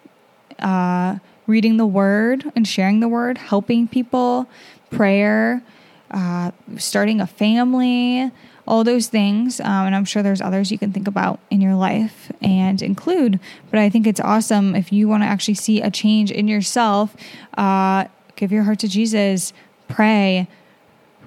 uh, 0.60 1.18
reading 1.48 1.78
the 1.78 1.86
word 1.86 2.52
and 2.56 2.68
sharing 2.68 3.00
the 3.00 3.08
word, 3.08 3.38
helping 3.38 3.88
people, 3.88 4.48
prayer, 4.90 5.64
uh, 6.12 6.52
starting 6.78 7.22
a 7.22 7.28
family, 7.28 8.32
all 8.68 8.84
those 8.84 9.08
things. 9.08 9.60
Um, 9.60 9.88
and 9.88 9.96
I'm 9.96 10.06
sure 10.06 10.22
there's 10.24 10.42
others 10.42 10.72
you 10.72 10.78
can 10.78 10.92
think 10.94 11.08
about 11.08 11.40
in 11.50 11.62
your 11.62 11.76
life 11.76 12.32
and 12.42 12.82
include. 12.82 13.40
But 13.70 13.80
I 13.80 13.90
think 13.90 14.08
it's 14.08 14.20
awesome 14.20 14.76
if 14.76 14.92
you 14.94 15.08
want 15.08 15.24
to 15.24 15.28
actually 15.28 15.56
see 15.56 15.82
a 15.82 15.90
change 15.90 16.32
in 16.32 16.48
yourself, 16.48 17.16
uh, 17.58 18.06
give 18.36 18.52
your 18.52 18.64
heart 18.64 18.80
to 18.80 18.88
Jesus, 18.88 19.54
pray 19.88 20.48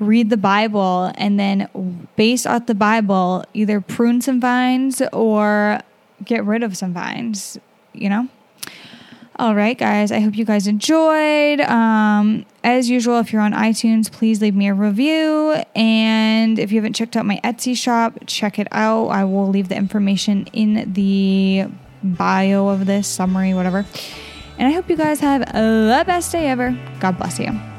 read 0.01 0.31
the 0.31 0.37
Bible 0.37 1.13
and 1.17 1.39
then 1.39 2.07
based 2.17 2.47
off 2.47 2.67
the 2.67 2.75
Bible, 2.75 3.45
either 3.55 3.81
prune 3.81 4.21
some 4.21 4.41
vines 4.41 5.03
or 5.13 5.81
get 6.25 6.45
rid 6.45 6.63
of 6.63 6.77
some 6.77 6.93
vines, 6.93 7.59
you 7.93 8.09
know? 8.09 8.29
All 9.37 9.57
right, 9.57 9.77
guys, 9.77 10.13
I 10.13 10.21
hope 10.21 10.37
you 10.37 10.45
guys 10.45 10.69
enjoyed. 10.69 11.61
Um, 11.63 12.47
as 12.63 12.89
usual, 12.89 13.19
if 13.19 13.33
you're 13.33 13.43
on 13.43 13.53
iTunes, 13.53 14.11
please 14.11 14.41
leave 14.41 14.55
me 14.55 14.69
a 14.69 14.75
review. 14.75 15.57
And 15.75 16.57
if 16.57 16.71
you 16.71 16.79
haven't 16.79 16.93
checked 16.93 17.17
out 17.17 17.27
my 17.27 17.41
Etsy 17.43 17.77
shop, 17.77 18.17
check 18.27 18.61
it 18.61 18.69
out. 18.71 19.09
I 19.09 19.25
will 19.25 19.49
leave 19.49 19.69
the 19.69 19.77
information 19.77 20.47
in 20.53 20.93
the 20.93 21.67
bio 22.05 22.69
of 22.69 22.87
this 22.87 23.09
summary, 23.09 23.55
whatever. 23.55 23.85
And 24.57 24.69
I 24.69 24.71
hope 24.71 24.89
you 24.89 24.97
guys 24.97 25.19
have 25.19 25.41
the 25.41 26.05
best 26.07 26.31
day 26.31 26.47
ever. 26.47 26.79
God 27.01 27.19
bless 27.19 27.41
you. 27.41 27.74